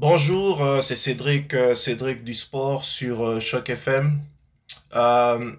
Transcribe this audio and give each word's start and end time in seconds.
Bonjour, 0.00 0.62
euh, 0.62 0.80
c'est 0.80 0.94
Cédric, 0.94 1.54
euh, 1.54 1.74
Cédric 1.74 2.22
du 2.22 2.32
Sport 2.32 2.84
sur 2.84 3.26
euh, 3.26 3.40
Choc 3.40 3.68
FM. 3.68 4.20
Euh, 4.94 5.50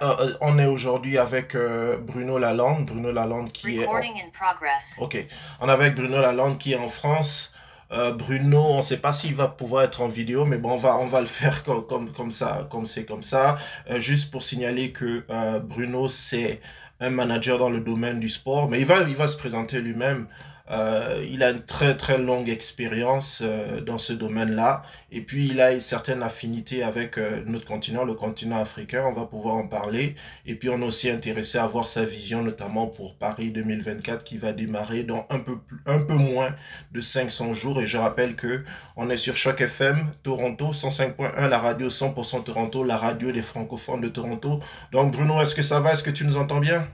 euh, 0.00 0.34
on 0.40 0.60
est 0.60 0.66
aujourd'hui 0.66 1.18
avec 1.18 1.56
euh, 1.56 1.96
Bruno 1.98 2.38
Lalande, 2.38 2.86
Bruno 2.86 3.10
Lalande 3.10 3.50
qui 3.50 3.78
est 3.78 3.84
en... 3.84 3.90
Recording 3.90 4.22
in 4.24 4.30
progress. 4.32 4.98
Ok, 5.00 5.26
on 5.60 5.68
est 5.68 5.72
avec 5.72 5.96
Bruno 5.96 6.20
Lalande 6.20 6.56
qui 6.58 6.74
est 6.74 6.78
en 6.78 6.88
France. 6.88 7.52
Euh, 7.90 8.12
Bruno, 8.12 8.60
on 8.60 8.76
ne 8.76 8.82
sait 8.82 8.98
pas 8.98 9.12
s'il 9.12 9.34
va 9.34 9.48
pouvoir 9.48 9.82
être 9.82 10.02
en 10.02 10.08
vidéo, 10.08 10.44
mais 10.44 10.58
bon, 10.58 10.74
on 10.74 10.76
va, 10.76 10.96
on 10.96 11.08
va 11.08 11.20
le 11.20 11.26
faire 11.26 11.64
comme, 11.64 11.84
comme, 11.84 12.12
comme 12.12 12.30
ça, 12.30 12.68
comme 12.70 12.86
c'est 12.86 13.06
comme 13.06 13.24
ça. 13.24 13.58
Juste 13.96 14.30
pour 14.30 14.44
signaler 14.44 14.92
que 14.92 15.26
Bruno, 15.58 16.06
c'est 16.06 16.60
un 17.00 17.10
manager 17.10 17.58
dans 17.58 17.70
le 17.70 17.80
domaine 17.80 18.20
du 18.20 18.28
sport, 18.28 18.70
mais 18.70 18.78
il 18.78 18.86
va, 18.86 19.00
il 19.02 19.16
va 19.16 19.26
se 19.26 19.36
présenter 19.36 19.80
lui-même. 19.80 20.28
Euh, 20.70 21.24
il 21.30 21.42
a 21.42 21.50
une 21.50 21.60
très 21.60 21.96
très 21.96 22.18
longue 22.18 22.48
expérience 22.48 23.40
euh, 23.44 23.80
dans 23.80 23.98
ce 23.98 24.12
domaine-là, 24.12 24.82
et 25.12 25.20
puis 25.20 25.46
il 25.46 25.60
a 25.60 25.72
une 25.72 25.80
certaine 25.80 26.22
affinité 26.22 26.82
avec 26.82 27.18
euh, 27.18 27.42
notre 27.46 27.66
continent, 27.66 28.04
le 28.04 28.14
continent 28.14 28.60
africain. 28.60 29.04
On 29.06 29.12
va 29.12 29.26
pouvoir 29.26 29.54
en 29.54 29.68
parler, 29.68 30.16
et 30.44 30.56
puis 30.56 30.68
on 30.68 30.80
est 30.82 30.84
aussi 30.84 31.08
intéressé 31.08 31.58
à 31.58 31.66
voir 31.66 31.86
sa 31.86 32.04
vision, 32.04 32.42
notamment 32.42 32.88
pour 32.88 33.14
Paris 33.14 33.50
2024, 33.52 34.24
qui 34.24 34.38
va 34.38 34.52
démarrer 34.52 35.04
dans 35.04 35.26
un 35.30 35.38
peu 35.38 35.58
plus, 35.58 35.78
un 35.86 36.00
peu 36.00 36.14
moins 36.14 36.54
de 36.92 37.00
500 37.00 37.54
jours. 37.54 37.80
Et 37.80 37.86
je 37.86 37.96
rappelle 37.96 38.34
que 38.34 38.64
on 38.96 39.08
est 39.10 39.16
sur 39.16 39.36
Choc 39.36 39.60
FM 39.60 40.10
Toronto 40.22 40.72
105.1, 40.72 41.48
la 41.48 41.58
radio 41.58 41.88
100% 41.88 42.44
Toronto, 42.44 42.82
la 42.82 42.96
radio 42.96 43.30
des 43.30 43.42
francophones 43.42 44.00
de 44.00 44.08
Toronto. 44.08 44.60
Donc 44.92 45.12
Bruno, 45.12 45.40
est-ce 45.40 45.54
que 45.54 45.62
ça 45.62 45.80
va? 45.80 45.92
Est-ce 45.92 46.02
que 46.02 46.10
tu 46.10 46.24
nous 46.26 46.36
entends 46.36 46.60
bien? 46.60 46.86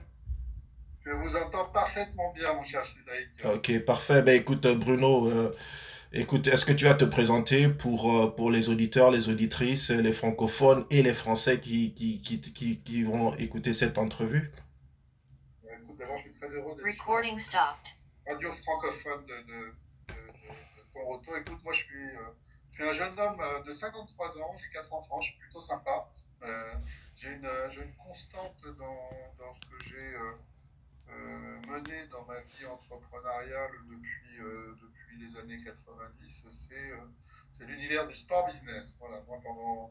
Je 1.04 1.10
vous 1.10 1.36
entends 1.36 1.64
parfaitement 1.66 2.32
bien, 2.32 2.52
mon 2.54 2.64
cher 2.64 2.84
Cédric. 2.86 3.28
Ok, 3.44 3.84
parfait. 3.84 4.22
Ben 4.22 4.36
écoute, 4.40 4.64
euh, 4.66 4.74
Bruno, 4.74 5.28
euh, 5.28 5.54
écoute, 6.12 6.46
est-ce 6.46 6.64
que 6.64 6.72
tu 6.72 6.84
vas 6.84 6.94
te 6.94 7.04
présenter 7.04 7.68
pour, 7.68 8.12
euh, 8.22 8.30
pour 8.34 8.50
les 8.52 8.68
auditeurs, 8.68 9.10
les 9.10 9.28
auditrices, 9.28 9.90
les 9.90 10.12
francophones 10.12 10.86
et 10.90 11.02
les 11.02 11.12
Français 11.12 11.58
qui, 11.58 11.92
qui, 11.94 12.20
qui, 12.20 12.40
qui, 12.40 12.78
qui 12.80 13.02
vont 13.02 13.34
écouter 13.36 13.72
cette 13.72 13.98
entrevue? 13.98 14.52
Écoute, 15.64 15.96
d'abord, 15.98 16.16
je 16.18 16.22
suis 16.22 16.34
très 16.34 16.48
heureux 16.54 16.76
d'être 16.76 16.84
Recording 16.86 17.38
stopped. 17.38 17.88
radio 18.28 18.52
francophone 18.52 19.24
de, 19.24 19.34
de, 19.34 19.58
de, 20.08 20.14
de- 20.14 20.14
de 20.14 20.92
Toronto. 20.92 21.32
Écoute, 21.36 21.64
moi, 21.64 21.72
je 21.72 21.78
suis, 21.82 21.96
euh, 22.16 22.30
je 22.70 22.74
suis 22.74 22.84
un 22.88 22.92
jeune 22.92 23.18
homme 23.18 23.42
de 23.66 23.72
53 23.72 24.38
ans, 24.40 24.54
j'ai 24.56 24.70
quatre 24.72 24.92
enfants, 24.92 25.20
je 25.20 25.30
suis 25.30 25.38
plutôt 25.38 25.58
sympa. 25.60 26.08
Euh, 26.44 26.74
j'ai 27.16 27.28
une, 27.28 27.48
j'ai 27.70 27.82
une 27.82 27.94
constante 27.96 28.56
dans, 28.78 29.10
dans 29.38 29.52
ce 29.52 29.60
que 29.60 29.84
j'ai 29.88 30.14
euh, 31.12 31.52
euh, 31.62 31.70
mené 31.70 32.06
dans 32.08 32.24
ma 32.24 32.40
vie 32.40 32.66
entrepreneuriale 32.66 33.70
depuis, 33.88 34.40
euh, 34.40 34.74
depuis 34.80 35.18
les 35.18 35.36
années 35.36 35.62
90, 35.62 36.46
c'est 36.48 36.74
euh, 36.74 36.96
c'est 37.50 37.66
l'univers 37.66 38.06
du 38.08 38.14
sport 38.14 38.46
business. 38.46 38.96
Voilà, 38.98 39.20
moi, 39.22 39.38
pendant, 39.42 39.90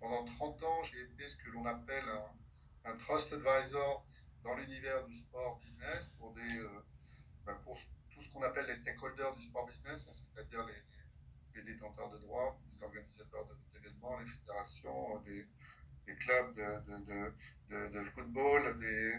pendant 0.00 0.24
30 0.24 0.62
ans, 0.62 0.82
j'ai 0.84 1.00
été 1.02 1.28
ce 1.28 1.36
que 1.36 1.50
l'on 1.50 1.64
appelle 1.66 2.04
un, 2.84 2.96
trust 2.96 3.32
advisor 3.32 4.04
dans 4.42 4.54
l'univers 4.54 5.04
du 5.06 5.14
sport 5.14 5.58
business 5.60 6.08
pour, 6.18 6.32
des, 6.32 6.62
ben, 7.44 7.54
pour 7.64 7.78
tout 8.14 8.22
ce 8.22 8.30
qu'on 8.32 8.42
appelle 8.42 8.66
les 8.66 8.74
stakeholders 8.74 9.34
du 9.36 9.42
sport 9.42 9.66
business, 9.66 10.06
hein, 10.08 10.12
c'est-à-dire 10.12 10.66
les, 10.66 11.62
détenteurs 11.62 12.08
de 12.10 12.18
droits, 12.18 12.56
les 12.72 12.82
organisateurs 12.84 13.44
d'événements, 13.72 14.18
les 14.20 14.26
fédérations, 14.26 15.18
des, 15.20 15.46
clubs 16.06 16.54
de, 16.54 17.00
de, 17.04 17.32
de, 17.68 17.88
de 17.88 18.04
football, 18.10 18.78
des, 18.78 19.18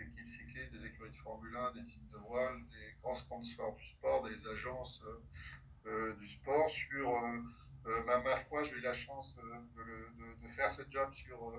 des 0.00 0.06
équipes 0.06 0.28
cyclistes, 0.28 0.72
des 0.72 0.86
écuries 0.86 1.10
de 1.10 1.16
Formule 1.16 1.56
1, 1.56 1.72
des 1.72 1.84
teams 1.84 2.06
de 2.12 2.18
voile, 2.18 2.54
des 2.68 2.94
grands 3.02 3.14
sponsors 3.14 3.74
du 3.74 3.84
sport, 3.84 4.28
des 4.28 4.46
agences 4.48 5.02
euh, 5.04 5.88
euh, 5.90 6.14
du 6.14 6.28
sport. 6.28 6.68
Sur 6.68 7.10
euh, 7.10 8.04
ma, 8.06 8.18
ma 8.20 8.36
foi, 8.36 8.62
j'ai 8.62 8.72
eu 8.72 8.80
la 8.80 8.92
chance 8.92 9.36
de, 9.36 9.42
le- 9.82 10.10
de- 10.18 10.46
de 10.46 10.52
faire 10.52 10.68
ce 10.70 10.82
job 10.90 11.12
sur 11.12 11.52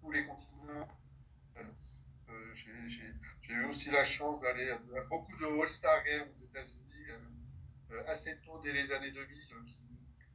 tous 0.00 0.10
les 0.10 0.24
continents. 0.26 0.88
J'ai 2.54 3.52
eu 3.54 3.64
aussi 3.64 3.90
la 3.90 4.04
chance 4.04 4.40
d'aller 4.40 4.68
à, 4.70 4.78
beaucoup 5.08 5.36
de 5.38 5.46
All-Star 5.60 6.04
Games 6.04 6.28
aux 6.32 6.44
États-Unis 6.44 6.86
assez 8.06 8.36
tôt, 8.44 8.60
dès 8.62 8.72
les 8.72 8.92
années 8.92 9.10
2000, 9.10 9.36
euh, 9.52 9.64
qui, 9.66 9.78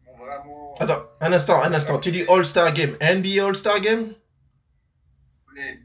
m'ont 0.05 0.15
vraiment 0.17 0.73
Attends, 0.75 1.05
un 1.21 1.31
instant, 1.31 1.61
un 1.61 1.73
instant. 1.73 1.99
Tu 1.99 2.11
dis 2.11 2.23
All-Star 2.27 2.73
Game, 2.73 2.95
NBA 3.01 3.45
All-Star 3.45 3.79
Game? 3.81 4.13
appelé. 5.47 5.79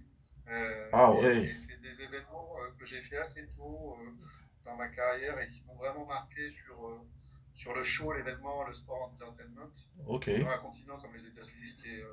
Euh, 0.51 0.89
Ah 0.93 1.13
ouais. 1.13 1.55
c'est 1.55 1.81
des 1.81 2.03
événements 2.03 2.57
euh, 2.61 2.71
que 2.79 2.85
j'ai 2.85 3.01
fait 3.01 3.17
assez 3.19 3.47
tôt 3.57 3.97
euh, 4.01 4.11
dans 4.65 4.77
ma 4.77 4.89
carrière 4.89 5.39
et 5.41 5.49
qui 5.49 5.63
m'ont 5.65 5.77
vraiment 5.77 6.07
marqué 6.07 6.49
sur, 6.49 7.05
sur 7.55 7.75
le 7.75 7.83
show, 7.83 8.13
l'événement, 8.13 8.65
le 8.65 8.73
sport 8.73 9.03
entertainment. 9.13 9.71
Ok. 10.07 10.25
Sur 10.25 10.49
un 10.49 10.59
continent 10.59 11.01
comme 11.01 11.15
les 11.15 11.27
États-Unis 11.27 11.77
qui 11.77 11.89
est 11.89 12.05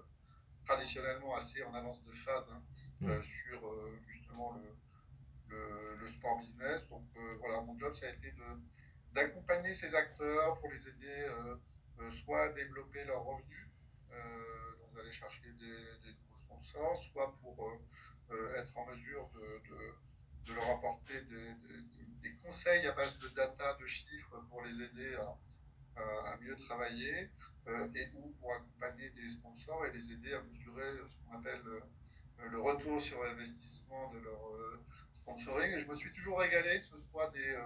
traditionnellement 0.65 1.35
assez 1.35 1.63
en 1.63 1.73
avance 1.73 2.03
de 2.03 2.11
phase 2.11 2.49
hein, 2.51 2.61
Mm. 2.99 3.21
sur 3.21 3.59
justement 4.07 4.53
le, 4.53 5.55
le, 5.55 5.95
le 5.97 6.07
sport 6.07 6.37
business. 6.39 6.87
Donc 6.89 7.03
euh, 7.15 7.35
voilà, 7.39 7.61
mon 7.61 7.77
job, 7.77 7.93
ça 7.93 8.07
a 8.07 8.09
été 8.09 8.33
d'accompagner 9.13 9.71
ces 9.71 9.93
acteurs 9.95 10.59
pour 10.59 10.71
les 10.71 10.87
aider 10.87 11.25
euh, 11.29 11.55
euh, 11.99 12.09
soit 12.09 12.41
à 12.43 12.49
développer 12.53 13.03
leurs 13.05 13.23
revenus, 13.23 13.67
donc 14.79 14.93
d'aller 14.95 15.11
chercher 15.11 15.45
des, 15.53 15.77
des 16.03 16.13
nouveaux 16.19 16.35
sponsors, 16.35 16.97
soit 16.97 17.35
pour 17.41 17.71
être 18.57 18.77
en 18.77 18.85
mesure 18.87 19.29
de, 19.35 20.53
leur 20.53 20.69
apporter 20.69 21.21
des, 21.23 22.33
conseils 22.43 22.87
à 22.87 22.93
base 22.93 23.17
de 23.19 23.27
data, 23.29 23.73
de 23.73 23.85
chiffres 23.85 24.41
pour 24.49 24.63
les 24.63 24.81
aider 24.81 25.15
à, 25.97 26.37
mieux 26.41 26.55
travailler 26.55 27.29
euh, 27.67 27.89
et 27.95 28.09
ou 28.15 28.29
pour 28.39 28.53
accompagner 28.53 29.09
des 29.09 29.27
sponsors 29.27 29.85
et 29.85 29.91
les 29.91 30.11
aider 30.13 30.33
à 30.33 30.41
mesurer 30.41 31.01
ce 31.05 31.15
qu'on 31.17 31.37
appelle 31.37 31.61
euh, 31.65 31.81
le 32.49 32.61
retour 32.61 33.01
sur 33.01 33.21
investissement 33.25 34.13
de 34.13 34.19
leur 34.19 34.47
euh, 34.53 34.79
sponsoring. 35.11 35.77
Je 35.77 35.87
me 35.87 35.93
suis 35.93 36.11
toujours 36.11 36.39
régalé, 36.39 36.79
que 36.79 36.85
ce 36.85 36.97
soit 36.97 37.29
des, 37.31 37.49
euh, 37.49 37.63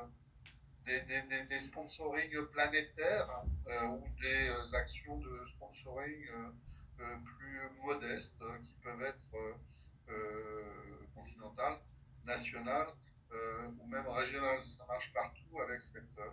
des, 0.85 1.01
des, 1.01 1.21
des, 1.23 1.43
des 1.43 1.59
sponsoring 1.59 2.45
planétaires 2.47 3.41
euh, 3.67 3.87
ou 3.87 4.07
des 4.21 4.49
euh, 4.49 4.77
actions 4.77 5.17
de 5.17 5.45
sponsoring 5.45 6.25
euh, 6.29 6.51
euh, 7.01 7.15
plus 7.25 7.59
modestes 7.83 8.41
euh, 8.41 8.57
qui 8.63 8.73
peuvent 8.83 9.01
être 9.03 9.35
euh, 10.11 11.07
continentales, 11.15 11.79
nationales 12.25 12.87
euh, 13.31 13.67
ou 13.79 13.87
même 13.87 14.07
régionales. 14.07 14.65
Ça 14.65 14.85
marche 14.87 15.11
partout 15.13 15.61
avec 15.61 15.81
cette, 15.81 16.03
euh, 16.19 16.29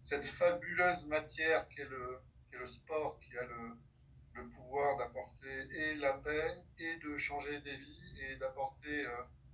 cette 0.00 0.24
fabuleuse 0.24 1.06
matière 1.06 1.68
qu'est 1.68 1.88
le, 1.88 2.18
qu'est 2.50 2.58
le 2.58 2.66
sport, 2.66 3.18
qui 3.20 3.36
a 3.36 3.44
le, 3.44 4.42
le 4.42 4.48
pouvoir 4.48 4.96
d'apporter 4.98 5.54
et 5.76 5.94
la 5.96 6.12
paix 6.14 6.62
et 6.78 6.96
de 7.04 7.16
changer 7.16 7.60
des 7.60 7.76
vies 7.76 8.14
et 8.30 8.36
d'apporter 8.36 9.04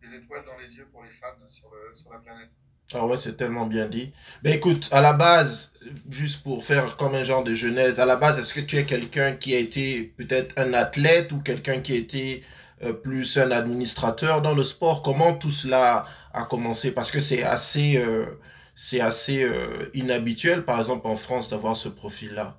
des 0.03 0.15
étoiles 0.15 0.45
dans 0.45 0.57
les 0.57 0.77
yeux 0.77 0.87
pour 0.93 1.03
les 1.03 1.11
fans 1.11 1.47
sur, 1.47 1.71
le, 1.71 1.95
sur 1.95 2.13
la 2.13 2.19
planète. 2.19 2.51
Ah 2.95 3.07
ouais, 3.07 3.19
c'est 3.19 3.37
tellement 3.37 3.67
bien 3.67 3.87
dit. 3.87 4.13
Ben 4.43 4.55
écoute, 4.55 4.89
à 4.93 5.03
la 5.03 5.13
base, 5.13 5.75
juste 6.09 6.43
pour 6.43 6.65
faire 6.65 6.97
comme 6.97 7.15
un 7.15 7.23
genre 7.23 7.45
de 7.45 7.55
genèse, 7.55 8.01
à 8.01 8.07
la 8.07 8.17
base, 8.17 8.39
est-ce 8.39 8.55
que 8.55 8.61
tu 8.61 8.79
es 8.79 8.87
quelqu'un 8.87 9.37
qui 9.37 9.55
a 9.55 9.59
été 9.59 10.05
peut-être 10.17 10.59
un 10.59 10.73
athlète 10.73 11.31
ou 11.33 11.41
quelqu'un 11.41 11.81
qui 11.81 11.93
a 11.93 11.97
été 11.97 12.45
plus 13.03 13.39
un 13.39 13.51
administrateur 13.51 14.43
dans 14.43 14.55
le 14.55 14.65
sport? 14.65 15.03
Comment 15.03 15.35
tout 15.35 15.51
cela 15.51 16.05
a 16.33 16.45
commencé? 16.45 16.93
Parce 16.93 17.11
que 17.11 17.21
c'est 17.21 17.43
assez, 17.43 17.97
euh, 17.97 18.27
c'est 18.75 19.01
assez 19.01 19.43
euh, 19.43 19.89
inhabituel, 19.95 20.65
par 20.65 20.79
exemple, 20.79 21.07
en 21.07 21.17
France, 21.17 21.51
d'avoir 21.51 21.77
ce 21.77 21.89
profil-là. 21.89 22.59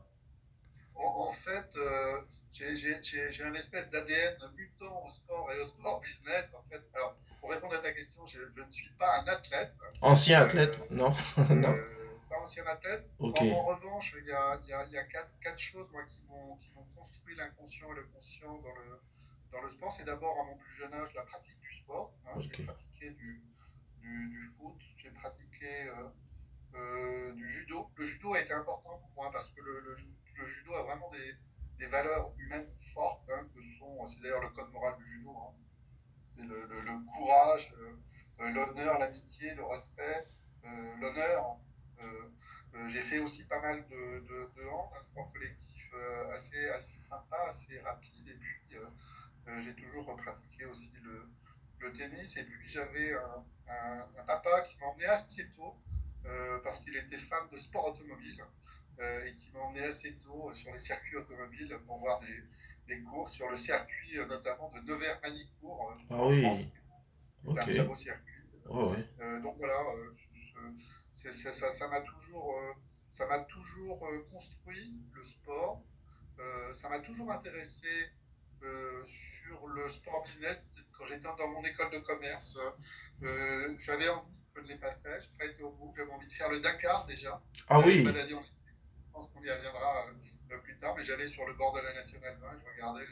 En, 0.96 1.02
en 1.30 1.32
fait, 1.32 1.70
euh, 1.78 2.22
j'ai 2.52 2.76
j'ai- 2.76 3.02
j'ai- 3.02 3.32
j'ai 3.32 3.44
un 3.44 3.54
espèce 3.56 3.90
d'ADN 3.90 4.38
mutant 4.56 5.06
au 5.06 5.10
sport 5.10 5.52
et 5.52 5.60
au 5.60 5.64
sport 5.64 6.00
business. 6.02 6.54
En 6.54 6.64
fait, 6.70 6.82
alors, 6.94 7.16
pour 7.40 7.50
répondre 7.52 7.76
à 7.76 7.80
ta 7.80 7.92
question, 7.94 8.26
je, 8.26 8.40
je 8.56 8.62
ne 8.62 8.70
suis 8.70 8.90
pas 9.00 9.20
un 9.22 9.28
athlète, 9.28 9.74
Ancien 10.02 10.42
euh, 10.42 10.46
athlète? 10.46 10.78
Non? 10.92 11.14
Non. 11.50 11.70
euh, 11.70 11.86
pas 12.30 12.38
ancien 12.42 12.66
athlète. 12.68 13.06
En, 13.20 13.28
en 13.28 13.64
revanche, 13.66 14.16
il 14.22 14.28
y 14.28 14.32
a, 14.32 14.60
il 14.64 14.70
y 14.70 14.74
a- 14.74 14.86
il 14.86 14.92
y 14.94 14.98
a 14.98 15.04
quatre, 15.04 15.32
quatre 15.42 15.60
choses 15.60 15.88
moi, 15.92 16.04
qui 16.04 16.20
m'ont 16.30 16.56
qui 16.58 16.70
m'ont 16.76 16.86
construit 16.96 17.36
l'inconscient 17.36 17.92
et 17.92 17.96
le 17.96 18.04
conscient 18.14 18.54
dans 18.60 18.76
le, 18.76 19.00
dans 19.52 19.62
le 19.62 19.70
sport. 19.70 19.92
C'est 19.92 20.06
d'abord, 20.06 20.40
à 20.40 20.44
mon 20.44 20.58
plus 20.58 20.74
jeune 20.74 20.94
âge, 20.94 21.14
la 21.14 21.24
pratique 21.24 21.60
du 21.60 21.72
sport. 21.72 22.14
hein. 22.26 22.40
J'ai 22.40 22.64
pratiqué 22.64 23.12
du, 23.12 23.42
du, 23.98 24.30
du 24.30 24.46
foot, 24.58 24.78
j'ai 24.98 25.12
pratiqué 25.12 25.88
euh, 25.88 26.10
euh, 26.76 27.32
du 27.34 27.48
judo. 27.48 27.90
Le 27.96 28.04
judo 28.04 28.34
a 28.34 28.40
été 28.40 28.54
important 28.54 28.98
pour 28.98 29.12
moi 29.16 29.30
parce 29.32 29.50
que 29.52 29.62
le, 29.62 29.80
le, 29.82 29.96
ju- 29.96 30.16
le 30.36 30.46
judo 30.46 30.74
a 30.76 30.84
vraiment 30.84 31.10
des, 31.12 31.36
des 31.80 31.88
valeurs 31.88 32.32
humaines 32.38 32.70
fortes, 32.94 33.30
hein, 33.30 33.48
que 33.54 33.62
sont, 33.78 34.06
c'est 34.08 34.22
d'ailleurs 34.22 34.42
le 34.42 34.50
code 34.50 34.70
moral 34.72 34.96
du 34.98 35.06
judo. 35.06 35.32
hein. 35.38 35.54
C'est 36.28 36.44
le, 36.44 36.68
courage, 37.12 37.74
euh, 38.40 38.50
l'honneur, 38.52 39.00
l'amitié, 39.00 39.54
le 39.56 39.66
respect, 39.66 40.28
l'honneur. 41.00 41.58
Euh, 42.02 42.88
j'ai 42.88 43.02
fait 43.02 43.18
aussi 43.20 43.44
pas 43.46 43.60
mal 43.60 43.86
de, 43.88 44.20
de, 44.20 44.50
de 44.56 44.68
hand, 44.68 44.90
un 44.96 45.02
sport 45.02 45.32
collectif 45.34 45.90
euh, 45.94 46.32
assez, 46.34 46.68
assez 46.70 47.00
sympa, 47.00 47.38
assez 47.48 47.80
rapide. 47.80 48.28
Et 48.28 48.36
puis, 48.36 48.78
euh, 48.78 48.86
j'ai 49.62 49.76
toujours 49.76 50.16
pratiqué 50.16 50.66
aussi 50.66 50.94
le, 51.04 51.28
le 51.80 51.94
tennis. 51.94 52.38
Et 52.38 52.44
puis, 52.44 52.68
j'avais 52.68 53.14
un, 53.14 53.46
un, 53.70 54.06
un 54.20 54.24
papa 54.26 54.62
qui 54.62 54.78
m'emmenait 54.80 55.06
assez 55.06 55.50
tôt 55.52 55.76
parce 56.64 56.80
qu'il 56.80 56.96
était 56.96 57.18
fan 57.18 57.48
de 57.52 57.58
sport 57.58 57.88
automobile 57.88 58.44
et 59.00 59.34
qui 59.36 59.52
m'a 59.52 59.62
emmené 59.62 59.82
assez 59.86 60.16
tôt 60.18 60.52
sur 60.54 60.72
les 60.72 60.78
circuits 60.78 61.16
automobiles 61.16 61.76
pour 61.88 61.98
voir 62.00 62.20
des, 62.20 62.44
des 62.88 63.02
courses 63.04 63.32
sur 63.34 63.50
le 63.50 63.56
circuit 63.56 64.18
notamment 64.28 64.70
de 64.70 64.80
Nevers-Manicourt 64.82 65.94
ah, 66.10 66.16
en 66.16 66.30
oui. 66.30 66.42
France. 66.42 66.72
un 67.48 67.56
très 67.56 67.84
beau 67.84 67.96
circuit. 67.96 68.44
Donc 68.66 69.58
voilà, 69.58 69.80
ça 71.12 71.88
m'a 71.88 72.02
toujours, 72.02 72.56
ça 73.10 73.28
m'a 73.28 73.40
toujours 73.40 74.06
construit 74.32 74.94
le 75.14 75.24
sport. 75.24 75.82
ça 76.74 76.90
m'a 76.90 77.00
toujours 77.00 77.32
intéressé 77.32 77.88
euh, 78.64 79.06
sur 79.06 79.68
le 79.68 79.88
sport 79.88 80.24
business, 80.24 80.66
quand 80.92 81.06
j'étais 81.06 81.28
dans 81.38 81.48
mon 81.48 81.64
école 81.64 81.92
de 81.92 82.00
commerce, 82.00 82.58
euh, 83.24 83.74
j'avais 83.78 84.10
envie, 84.10 84.28
je 84.56 84.62
ne 84.62 84.68
l'ai 84.68 84.76
pas 84.76 84.92
fait, 84.92 85.20
je 85.22 85.28
n'ai 85.28 85.38
pas 85.38 85.46
été 85.46 85.64
au 85.64 85.72
bout, 85.72 85.94
j'avais 85.96 86.12
envie 86.12 86.28
de 86.28 86.34
faire 86.34 86.50
le 86.50 86.60
Dakar 86.60 87.06
déjà. 87.06 87.42
Ah 87.70 87.80
oui. 87.80 88.04
je 88.04 89.12
pense 89.14 89.30
qu'on 89.30 89.42
y 89.44 89.50
reviendra 89.50 90.08
euh, 90.52 90.58
plus 90.58 90.78
tard, 90.78 90.96
mais 90.96 91.04
j'allais 91.04 91.28
sur 91.28 91.48
le 91.48 91.54
bord 91.54 91.74
de 91.74 91.80
la 91.80 91.94
Nationale 91.94 92.38
20, 92.42 92.60
je 92.60 92.72
regardais 92.72 93.06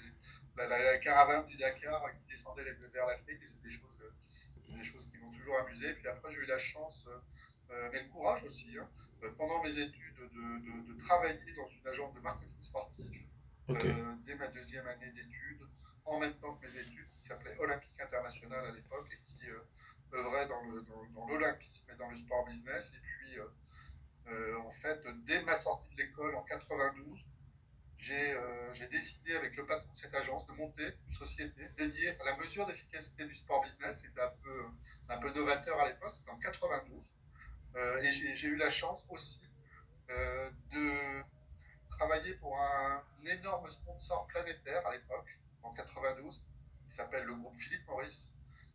la, 0.57 0.97
caravane 0.99 1.45
du 1.47 1.55
Dakar 1.57 2.03
qui 2.13 2.29
descendait 2.29 2.63
vers 2.93 3.05
l'Afrique 3.05 3.39
et 3.41 3.45
c'est 3.45 3.61
des 3.61 3.71
choses, 3.71 4.03
des 4.67 4.83
choses 4.83 5.09
qui 5.09 5.17
m'ont 5.19 5.31
toujours 5.31 5.59
amusé. 5.59 5.93
Puis 5.93 6.07
après, 6.07 6.29
j'ai 6.31 6.39
eu 6.39 6.45
la 6.45 6.57
chance, 6.57 7.07
mais 7.69 8.01
le 8.01 8.09
courage 8.09 8.43
aussi, 8.43 8.77
hein, 8.77 8.87
pendant 9.37 9.63
mes 9.63 9.77
études, 9.77 10.17
de, 10.17 10.93
de, 10.93 10.99
travailler 10.99 11.53
dans 11.55 11.67
une 11.67 11.87
agence 11.87 12.13
de 12.13 12.19
marketing 12.19 12.59
sportif. 12.59 13.05
Euh, 13.69 14.15
dès 14.25 14.35
ma 14.35 14.47
deuxième 14.47 14.87
année 14.87 15.11
d'études, 15.11 15.67
en 16.05 16.19
même 16.19 16.33
temps 16.35 16.55
que 16.55 16.65
mes 16.65 16.77
études, 16.77 17.09
qui 17.09 17.21
s'appelait 17.21 17.57
Olympique 17.59 17.99
International 17.99 18.65
à 18.65 18.71
l'époque 18.71 19.09
et 19.11 19.19
qui 19.25 19.49
euh, 19.49 19.59
œuvrait 20.13 20.47
dans 20.47 20.61
l'olympisme 21.27 21.87
dans, 21.87 21.93
et 21.93 21.97
dans 21.97 22.09
le 22.09 22.15
sport 22.15 22.45
business. 22.45 22.93
Et 22.95 22.99
puis, 22.99 23.39
euh, 24.27 24.57
en 24.59 24.69
fait, 24.69 25.05
dès 25.25 25.41
ma 25.43 25.55
sortie 25.55 25.89
de 25.89 25.97
l'école 25.97 26.35
en 26.35 26.43
92, 26.43 27.25
j'ai 27.97 28.87
décidé 28.89 29.35
avec 29.35 29.57
le 29.57 29.65
patron 29.65 29.89
de 29.91 29.95
cette 29.95 30.15
agence 30.15 30.47
de 30.47 30.53
monter 30.53 30.87
une 31.07 31.13
société 31.13 31.67
dédiée 31.77 32.17
à 32.21 32.23
la 32.23 32.37
mesure 32.37 32.65
d'efficacité 32.67 33.25
du 33.25 33.33
sport 33.33 33.63
business. 33.63 34.01
C'était 34.01 34.21
un 34.21 34.31
peu, 34.43 34.65
un 35.09 35.17
peu 35.17 35.33
novateur 35.33 35.77
à 35.81 35.89
l'époque, 35.89 36.15
c'était 36.15 36.29
en 36.29 36.39
92. 36.39 37.13
et 38.01 38.11
j'ai 38.11 38.47
eu 38.47 38.55
la 38.55 38.69
chance 38.69 39.03
aussi 39.09 39.41
de 40.07 41.23
travaillé 41.97 42.33
pour 42.35 42.55
un, 42.59 43.03
énorme 43.25 43.69
sponsor 43.69 44.27
planétaire 44.27 44.85
à 44.87 44.93
l'époque, 44.93 45.37
en 45.63 45.73
92, 45.73 46.43
qui 46.85 46.93
s'appelle 46.93 47.25
le 47.25 47.35
groupe 47.35 47.55
Philippe 47.57 47.85
Maurice, 47.87 48.33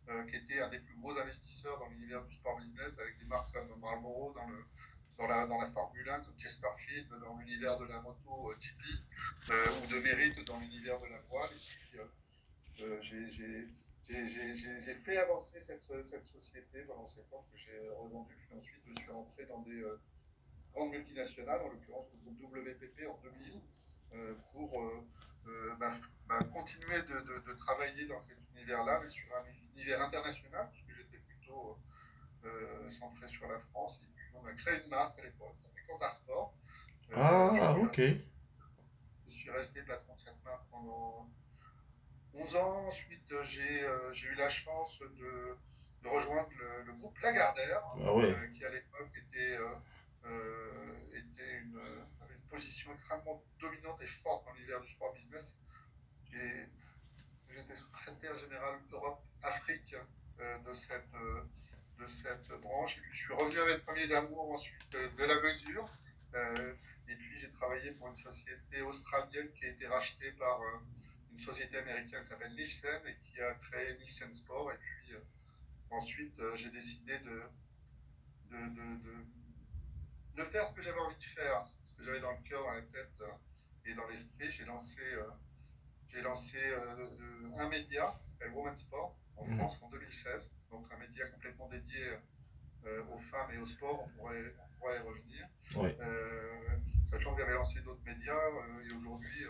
euh, 0.09 0.23
qui 0.25 0.35
était 0.35 0.59
un 0.59 0.67
des 0.67 0.79
plus 0.79 0.95
gros 0.97 1.17
investisseurs 1.17 1.79
dans 1.79 1.87
l'univers 1.87 2.23
du 2.23 2.35
sport 2.35 2.57
business, 2.59 2.99
avec 2.99 3.17
des 3.17 3.25
marques 3.25 3.51
comme 3.53 3.79
Marlboro 3.79 4.33
dans, 4.33 5.27
la, 5.27 5.47
Formule 5.67 6.09
1, 6.09 6.19
comme 6.19 6.37
Chesterfield 6.37 7.09
dans 7.21 7.37
l'univers 7.37 7.79
de 7.79 7.85
la 7.85 8.01
moto 8.01 8.51
euh, 8.51 8.55
GP, 8.59 8.83
euh, 9.49 9.81
ou 9.81 9.87
de 9.87 9.99
Mérite 9.99 10.45
dans 10.45 10.59
l'univers 10.59 10.99
de 10.99 11.07
la 11.07 11.21
voile. 11.21 11.49
Puis, 12.75 13.31
j'ai 13.31 14.95
fait 14.95 15.17
avancer 15.17 15.59
cette, 15.59 15.81
société 15.81 16.81
pendant 16.81 17.07
ces 17.07 17.23
temps 17.23 17.45
que 17.51 17.57
j'ai 17.57 17.89
revendu. 17.97 18.35
Puis 18.35 18.57
ensuite, 18.57 18.83
je 18.85 18.93
suis 19.01 19.11
rentré 19.11 19.45
dans 19.45 19.61
des 19.61 19.83
grande 20.73 20.91
multinationale, 20.91 21.61
en 21.61 21.69
l'occurrence 21.69 22.05
le 22.13 22.31
groupe 22.31 22.55
WPP 22.55 23.07
en 23.07 23.19
2000, 23.23 23.61
euh, 24.15 24.35
pour 24.51 24.79
euh, 24.79 25.03
euh, 25.47 25.75
bah, 25.79 25.89
bah, 26.27 26.39
continuer 26.51 27.01
de, 27.01 27.53
travailler 27.53 28.05
dans 28.05 28.17
cet 28.17 28.37
univers-là, 28.55 28.99
mais 29.01 29.09
sur 29.09 29.25
un 29.35 29.43
univers 29.75 30.01
international, 30.01 30.69
puisque 30.71 30.95
j'étais 30.97 31.17
plutôt 31.17 31.77
centré 32.89 33.25
sur 33.27 33.47
la 33.47 33.57
France. 33.57 34.01
Et 34.03 34.07
puis 34.15 34.25
on 34.35 34.45
a 34.45 34.53
créé 34.53 34.83
une 34.83 34.89
marque 34.89 35.17
à 35.19 35.23
l'époque, 35.23 35.53
ça 35.55 35.63
s'appelait 35.63 35.83
Cantar 35.87 36.13
Sport. 36.13 36.53
ah, 37.15 37.75
ok. 37.79 38.01
Je 39.25 39.31
suis 39.31 39.49
resté 39.49 39.81
patron 39.83 40.13
de 40.15 40.19
cette 40.19 40.43
marque 40.43 40.65
pendant 40.69 41.27
11 42.33 42.55
ans. 42.57 42.87
Ensuite, 42.87 43.33
j'ai 43.43 44.27
eu 44.27 44.35
la 44.35 44.49
chance 44.49 44.99
de, 44.99 45.57
rejoindre 46.07 46.49
le, 46.85 46.93
groupe 46.93 47.17
Lagardère, 47.19 47.81
ah 47.93 48.49
qui 48.53 48.65
à 48.65 48.69
l'époque 48.69 49.11
était 49.17 49.57
euh, 49.57 49.75
était 51.13 51.59
une, 51.59 51.79
avait 52.21 52.35
une 52.35 52.47
position 52.49 52.91
extrêmement 52.91 53.43
dominante 53.59 54.01
et 54.01 54.07
forte 54.07 54.45
dans 54.45 54.53
l'univers 54.53 54.81
du 54.81 54.87
sport 54.87 55.13
business. 55.13 55.59
J'étais 57.49 57.75
secrétaire 57.75 58.35
général 58.35 58.79
Europe-Afrique 58.91 59.95
euh, 60.39 60.57
de, 60.59 60.73
cette, 60.73 61.13
euh, 61.15 61.43
de 61.99 62.07
cette 62.07 62.47
branche. 62.61 62.97
Et 62.97 63.01
puis 63.01 63.11
je 63.11 63.23
suis 63.25 63.33
revenu 63.33 63.59
à 63.59 63.65
mes 63.65 63.77
premiers 63.79 64.11
amours 64.13 64.51
ensuite 64.51 64.91
de 64.91 65.23
la 65.23 65.39
mesure. 65.41 65.87
et 67.07 67.15
puis 67.15 67.35
j'ai 67.35 67.49
travaillé 67.49 67.91
pour 67.91 68.07
une 68.07 68.15
société 68.15 68.81
australienne 68.81 69.51
qui 69.53 69.65
a 69.65 69.69
été 69.69 69.85
rachetée 69.87 70.31
par 70.31 70.59
une 71.31 71.39
société 71.39 71.77
américaine 71.77 72.23
qui 72.23 72.29
s'appelle 72.29 72.55
Nielsen 72.55 73.01
et 73.05 73.15
qui 73.23 73.39
a 73.39 73.53
créé 73.53 73.97
Nielsen 73.99 74.33
Sport. 74.33 74.71
Et 74.71 74.77
puis 74.77 75.13
ensuite 75.91 76.41
j'ai 76.55 76.69
décidé 76.71 77.19
de 77.19 77.43
de 78.49 79.25
faire 80.41 80.65
ce 80.65 80.73
que 80.73 80.81
j'avais 80.81 80.99
envie 80.99 81.15
de 81.15 81.23
faire, 81.23 81.67
ce 81.83 81.93
que 81.93 82.03
j'avais 82.03 82.19
dans 82.19 82.31
le 82.31 82.49
cœur, 82.49 82.63
dans 82.63 82.71
la 82.71 82.81
tête 82.81 83.11
euh, 83.21 83.85
et 83.85 83.93
dans 83.93 84.07
l'esprit. 84.07 84.49
J'ai 84.49 84.65
lancé, 84.65 85.01
euh, 85.01 85.29
j'ai 86.07 86.21
lancé 86.21 86.57
euh, 86.59 87.09
un 87.57 87.69
média 87.69 88.15
qui 88.19 88.29
s'appelle 88.29 88.51
Woman 88.51 88.75
Sport 88.75 89.15
en 89.37 89.45
mhm. 89.45 89.57
France 89.57 89.79
en 89.83 89.89
2016, 89.89 90.51
donc 90.71 90.85
un 90.91 90.97
média 90.97 91.27
complètement 91.27 91.69
dédié 91.69 92.17
aux 93.11 93.17
femmes 93.17 93.49
et 93.53 93.57
au 93.57 93.65
sport. 93.65 94.03
On 94.03 94.09
pourrait, 94.09 94.53
on 94.59 94.79
pourrait 94.79 94.97
y 94.97 94.99
revenir. 94.99 95.47
sachant 97.05 97.33
que 97.33 97.41
j'avais 97.41 97.53
lancé 97.53 97.79
d'autres 97.81 98.03
médias 98.03 98.37
et 98.87 98.93
aujourd'hui, 98.93 99.45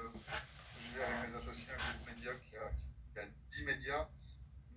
j'ai 0.94 1.02
avec 1.02 1.30
mes 1.30 1.36
associés 1.36 1.70
un 1.72 1.94
groupe 1.94 2.16
média 2.16 2.32
qui 2.36 2.58
a, 2.58 2.70
qui 3.12 3.20
a 3.20 3.26
10 3.52 3.64
médias 3.64 4.08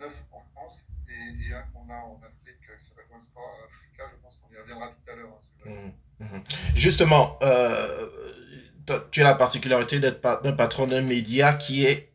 9 0.00 0.24
en 0.32 0.42
France 0.54 0.86
et, 1.08 1.52
a 1.52 1.58
en 1.58 2.20
Afrique 2.22 2.60
qui 2.60 2.84
s'appelle 2.84 3.04
Sport 3.26 3.58
Africa. 3.66 4.04
Je 4.10 4.22
pense 4.22 4.36
qu'on 4.36 4.54
y 4.54 4.60
reviendra 4.60 4.88
tout 4.88 5.10
à 5.10 5.14
l'heure. 5.14 5.38
Hein, 5.66 5.92
mmh, 6.20 6.24
mmh. 6.24 6.42
Justement, 6.74 7.38
euh, 7.42 8.08
tu 9.10 9.20
as 9.20 9.24
la 9.24 9.34
particularité 9.34 10.00
d'être 10.00 10.24
un 10.44 10.52
patron 10.52 10.86
d'un 10.86 11.02
média 11.02 11.54
qui 11.54 11.84
est 11.84 12.10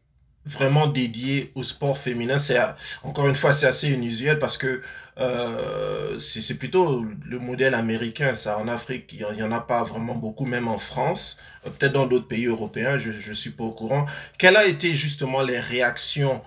vraiment 0.45 0.87
dédié 0.87 1.51
au 1.55 1.63
sport 1.63 1.97
féminin. 1.97 2.37
C'est 2.37 2.57
encore 3.03 3.27
une 3.27 3.35
fois 3.35 3.53
c'est 3.53 3.67
assez 3.67 3.91
inusuel 3.91 4.39
parce 4.39 4.57
que 4.57 4.81
euh, 5.17 6.19
c'est 6.19 6.55
plutôt 6.55 7.03
le 7.03 7.39
modèle 7.39 7.73
américain. 7.73 8.35
Ça 8.35 8.57
en 8.57 8.67
Afrique 8.67 9.09
il 9.13 9.19
y 9.19 9.43
en 9.43 9.51
a 9.51 9.59
pas 9.59 9.83
vraiment 9.83 10.15
beaucoup, 10.15 10.45
même 10.45 10.67
en 10.67 10.79
France, 10.79 11.37
euh, 11.65 11.69
peut-être 11.69 11.93
dans 11.93 12.07
d'autres 12.07 12.27
pays 12.27 12.45
européens. 12.45 12.97
Je 12.97 13.11
je 13.11 13.33
suis 13.33 13.51
pas 13.51 13.65
au 13.65 13.71
courant. 13.71 14.05
Quelles 14.37 14.57
a 14.57 14.65
été 14.65 14.95
justement 14.95 15.41
les 15.41 15.59
réactions 15.59 16.41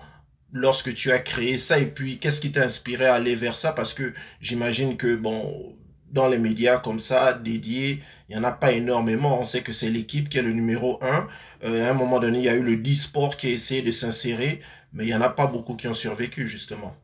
lorsque 0.55 0.93
tu 0.93 1.11
as 1.11 1.19
créé 1.19 1.57
ça 1.57 1.77
et 1.79 1.85
puis 1.85 2.17
qu'est-ce 2.17 2.39
qui 2.39 2.51
t'a 2.53 2.63
inspiré 2.63 3.05
à 3.05 3.15
aller 3.15 3.35
vers 3.35 3.57
ça? 3.57 3.73
Parce 3.73 3.93
que 3.93 4.13
j'imagine 4.39 4.95
que 4.95 5.15
bon 5.15 5.75
dans 6.11 6.29
les 6.29 6.37
médias 6.37 6.79
comme 6.79 7.01
ça 7.01 7.33
dédiés 7.33 8.01
il 8.29 8.35
n'y 8.35 8.41
en 8.41 8.43
a 8.45 8.53
pas 8.53 8.71
énormément. 8.71 9.37
On 9.39 9.43
sait 9.43 9.63
que 9.63 9.73
c'est 9.73 9.89
l'équipe 9.89 10.29
qui 10.29 10.37
est 10.37 10.41
le 10.41 10.53
numéro 10.53 10.97
un. 11.03 11.27
Euh, 11.63 11.85
à 11.85 11.91
un 11.91 11.93
moment 11.93 12.19
donné 12.19 12.37
il 12.37 12.43
y 12.45 12.49
a 12.49 12.55
eu 12.55 12.63
le 12.63 12.81
e-sport 12.81 13.35
qui 13.35 13.47
a 13.47 13.49
essayé 13.49 13.81
de 13.81 13.91
s'insérer 13.91 14.61
mais 14.93 15.03
il 15.03 15.07
n'y 15.07 15.13
en 15.13 15.21
a 15.21 15.29
pas 15.29 15.45
beaucoup 15.45 15.75
qui 15.75 15.89
ont 15.89 15.93
survécu 15.93 16.47
justement. 16.47 16.95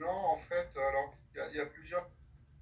Non 0.00 0.18
en 0.32 0.36
fait 0.36 0.70
alors 0.74 1.14
il 1.52 1.58
y, 1.58 1.60
a 1.60 1.66
plusieurs 1.66 2.08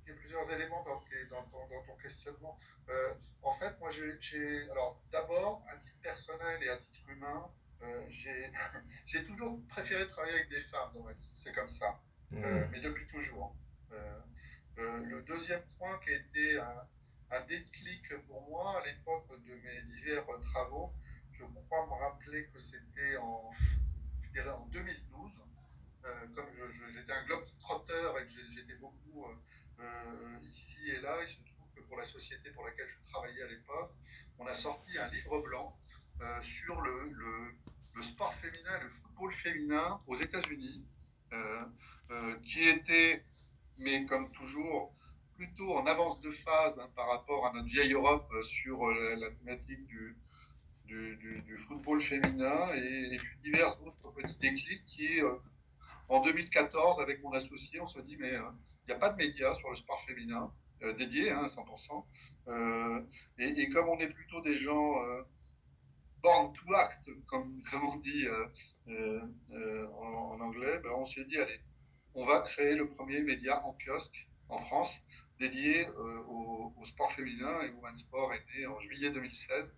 plusieurs 0.05 0.51
éléments 0.53 0.85
dans, 0.85 1.01
dans, 1.37 1.83
ton 1.87 1.95
questionnement. 2.03 2.59
Euh, 2.89 3.13
en 3.43 3.53
fait 3.53 3.79
moi 3.79 3.91
j'ai 3.91 4.71
alors 4.73 5.01
d'abord 5.13 5.63
à 5.73 5.77
titre 5.77 6.01
personnel 6.03 6.59
et 6.65 6.69
à 6.69 6.77
titre 6.77 7.09
humain 7.11 7.49
euh, 7.83 8.07
j'ai 9.07 9.25
toujours 9.25 9.59
préféré 9.69 10.07
travailler 10.07 10.35
avec 10.35 10.51
des 10.51 10.61
femmes 10.61 10.91
dans 10.95 11.03
ma 11.03 11.13
vie, 11.13 11.31
c'est 11.33 11.53
comme 11.55 11.69
ça, 11.69 12.01
mmh. 12.31 12.45
euh, 12.45 12.67
mais 12.71 12.81
depuis 12.81 13.07
toujours. 13.07 13.57
Euh, 13.93 14.21
le 14.77 15.21
deuxième 15.23 15.63
point 15.79 15.99
qui 15.99 16.11
a 16.11 16.17
été 16.17 16.59
un, 16.59 16.89
un 17.33 17.41
déclic 17.43 18.17
pour 18.27 18.49
moi 18.49 18.81
à 18.81 18.87
l'époque 18.87 19.29
de 19.45 19.55
mes 19.55 19.83
divers 19.83 20.25
travaux, 20.41 20.95
je 21.33 21.45
crois 21.45 21.87
me 21.87 21.93
rappeler 21.93 22.47
que 22.47 22.59
c'était 22.59 23.17
en, 23.19 23.51
en 24.47 24.67
2012. 24.67 25.33
comme 26.35 26.47
j'étais 26.91 27.13
un 27.13 27.25
globe 27.27 27.45
trotteur 27.59 28.19
et 28.19 28.25
que 28.25 28.31
j'étais 28.31 28.77
beaucoup 28.77 29.27
ici 30.45 30.81
et 30.89 31.01
là, 31.01 31.19
il 31.21 31.29
se 31.29 31.37
trouve 31.37 31.71
que 31.75 31.81
pour 31.83 31.99
la 31.99 32.05
société 32.05 32.51
pour 32.51 32.65
laquelle 32.65 32.89
je 32.89 33.11
travaillais 33.11 33.43
à 33.43 33.49
l'époque, 33.49 33.93
on 34.39 34.47
a 34.47 34.55
sorti 34.55 34.97
un 34.97 35.09
livre 35.09 35.43
blanc 35.43 35.79
sur 36.43 36.81
le, 36.81 37.13
le 37.95 38.03
sport 38.03 38.33
féminin 38.35 38.79
le 38.83 38.89
football 38.89 39.33
féminin 39.33 40.01
aux 40.07 40.17
États-Unis, 40.17 40.85
euh, 41.33 41.65
euh, 42.11 42.37
qui 42.43 42.63
était, 42.69 43.25
mais 43.79 44.07
comme 44.07 44.31
toujours, 44.33 44.95
plutôt 45.37 45.77
en 45.77 45.87
avance 45.87 46.21
de 46.21 46.31
phase 46.31 46.79
hein, 46.79 46.91
par 46.97 47.09
rapport 47.09 47.47
à 47.47 47.53
notre 47.53 47.69
vieille 47.69 47.93
Europe 47.93 48.29
euh, 48.33 48.43
sur 48.43 48.89
la, 48.91 49.31
thématique 49.31 49.87
du, 49.87 50.17
du, 50.87 51.57
football 51.59 52.01
féminin 52.01 52.73
et, 52.75 53.17
puis 53.17 53.39
divers 53.43 53.81
autres 53.87 54.13
petits 54.13 54.39
déclics 54.39 54.83
qui, 54.83 55.21
en 56.09 56.21
2014, 56.21 57.01
avec 57.01 57.23
mon 57.23 57.33
associé, 57.33 57.81
on 57.81 57.87
se 57.87 58.01
dit, 58.01 58.17
mais 58.19 58.33
il 58.33 58.87
n'y 58.89 58.95
a 58.95 58.99
pas 58.99 59.11
de 59.11 59.17
médias 59.17 59.55
sur 59.55 59.71
le 59.71 59.77
sport 59.77 60.01
féminin. 60.01 60.53
dédiés 60.99 61.31
hein, 61.31 61.45
à 61.45 61.47
100%. 61.47 62.05
Et, 63.39 63.61
et, 63.61 63.69
comme 63.69 63.89
on 63.89 63.99
est 63.99 64.13
plutôt 64.13 64.41
des 64.41 64.57
gens 64.57 64.97
born 66.23 66.53
to 66.53 66.75
act, 66.75 67.11
comme, 67.27 67.61
on 67.73 67.97
dit 67.97 68.27
en, 68.87 70.41
anglais, 70.41 70.81
ben, 70.83 70.91
on 70.97 71.05
s'est 71.05 71.25
dit, 71.25 71.39
allez, 71.39 71.61
on 72.15 72.27
va 72.27 72.41
créer 72.41 72.75
le 72.75 72.89
premier 72.89 73.23
média 73.23 73.65
en 73.65 73.77
kiosque 73.85 74.29
en 74.49 74.59
France 74.59 75.05
dédié 75.39 75.87
au, 76.29 76.73
sport 76.83 77.13
féminin 77.13 77.63
et 77.63 77.71
Women's 77.71 78.01
Sport 78.01 78.33
est 78.33 78.59
né 78.59 78.67
en 78.67 78.81
juillet 78.81 79.11
2016 79.11 79.73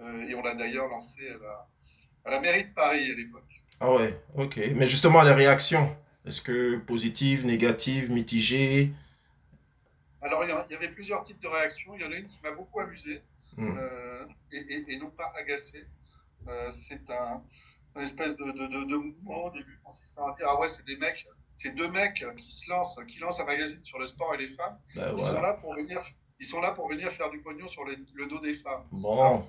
et 0.00 0.34
on 0.34 0.42
l'a 0.42 0.54
d'ailleurs 0.54 0.88
lancé 0.88 1.28
à 1.28 1.38
la, 1.38 1.68
à 2.24 2.30
la 2.30 2.40
mairie 2.40 2.64
de 2.64 2.72
Paris 2.72 3.10
à 3.10 3.14
l'époque. 3.14 3.64
Ah 3.80 3.92
ouais, 3.92 4.18
ok. 4.36 4.56
Mais 4.74 4.88
justement, 4.88 5.22
les 5.22 5.32
réactions, 5.32 5.94
est-ce 6.26 6.40
que 6.40 6.78
positives, 6.78 7.44
négatives, 7.44 8.10
mitigées? 8.10 8.92
Alors, 10.22 10.44
il 10.44 10.72
y 10.72 10.74
avait 10.74 10.90
plusieurs 10.90 11.22
types 11.22 11.40
de 11.40 11.48
réactions. 11.48 11.94
Il 11.96 12.02
y 12.02 12.04
en 12.04 12.12
a 12.12 12.16
une 12.16 12.28
qui 12.28 12.38
m'a 12.42 12.52
beaucoup 12.52 12.80
amusé 12.80 13.22
hmm. 13.56 13.78
euh, 13.78 14.26
et, 14.52 14.96
non 14.98 15.10
pas 15.10 15.30
agacé. 15.36 15.86
Euh, 16.48 16.70
c'est 16.70 17.08
un, 17.10 17.42
espèce 18.00 18.36
de, 18.36 18.44
de, 18.44 18.96
mouvement 18.96 19.44
au 19.44 19.50
début 19.50 19.78
consistant 19.84 20.26
à 20.26 20.34
dire 20.36 20.46
Ah 20.48 20.58
ouais, 20.58 20.68
c'est 20.68 20.84
des 20.84 20.96
mecs, 20.96 21.24
c'est 21.54 21.74
deux 21.74 21.88
mecs 21.88 22.24
qui 22.36 22.50
se 22.50 22.68
lancent, 22.68 22.98
qui 23.06 23.18
lancent 23.18 23.40
un 23.40 23.44
magazine 23.44 23.82
sur 23.84 23.98
le 23.98 24.06
sport 24.06 24.34
et 24.34 24.38
les 24.38 24.48
femmes. 24.48 24.78
Ben 24.96 25.14
ils 25.16 25.18
sont 25.18 25.40
là 25.40 25.54
pour 25.54 25.74
venir 25.74 26.00
ils 26.40 26.46
sont 26.46 26.60
là 26.60 26.72
pour 26.72 26.88
venir 26.88 27.08
faire 27.10 27.30
du 27.30 27.40
pognon 27.40 27.68
sur 27.68 27.84
le 27.84 28.26
dos 28.26 28.40
des 28.40 28.54
femmes. 28.54 28.84
Bon. 28.90 29.46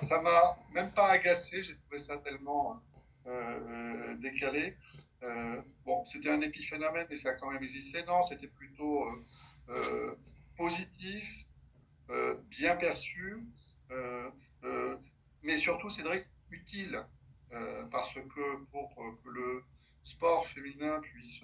ça 0.00 0.20
m'a 0.20 0.56
même 0.72 0.92
pas 0.92 1.08
agacé, 1.08 1.62
j'ai 1.64 1.76
trouvé 1.76 1.98
ça 1.98 2.16
tellement 2.18 2.80
euh, 3.26 4.14
décalé. 4.16 4.76
Euh, 5.24 5.60
bon, 5.84 6.04
c'était 6.04 6.30
un 6.30 6.40
épiphénomène, 6.40 7.06
mais 7.10 7.16
ça 7.16 7.30
a 7.30 7.34
quand 7.34 7.50
même 7.50 7.62
existé. 7.62 8.04
Non, 8.04 8.22
c'était 8.22 8.46
plutôt 8.46 9.06
positif, 10.56 11.44
bien 12.48 12.76
perçu, 12.76 13.46
mais 15.42 15.56
surtout, 15.56 15.90
Cédric, 15.90 16.26
utile, 16.50 17.04
parce 17.90 18.14
que 18.14 18.64
pour 18.70 18.94
que 18.94 19.28
le 19.28 19.64
sport 20.02 20.46
féminin 20.46 21.00
puisse 21.00 21.40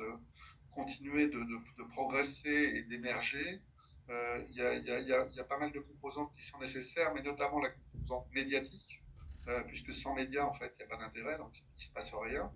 continuer 0.70 1.28
de, 1.28 1.84
progresser 1.90 2.72
et 2.74 2.82
d'émerger, 2.84 3.60
il 4.08 4.54
y, 4.54 5.40
a 5.40 5.44
pas 5.44 5.58
mal 5.58 5.72
de 5.72 5.80
composantes 5.80 6.32
qui 6.34 6.42
sont 6.42 6.58
nécessaires, 6.58 7.12
mais 7.14 7.22
notamment 7.22 7.60
la 7.60 7.70
composante 7.70 8.26
médiatique, 8.32 9.02
euh, 9.48 9.62
puisque 9.62 9.92
sans 9.92 10.14
médias, 10.14 10.44
en 10.44 10.52
fait, 10.52 10.74
il 10.74 10.78
n'y 10.78 10.92
a 10.92 10.96
pas 10.96 11.02
d'intérêt, 11.02 11.38
donc 11.38 11.56
il 11.56 11.76
ne 11.76 11.80
se 11.80 11.90
passe 11.90 12.12
rien. 12.12 12.52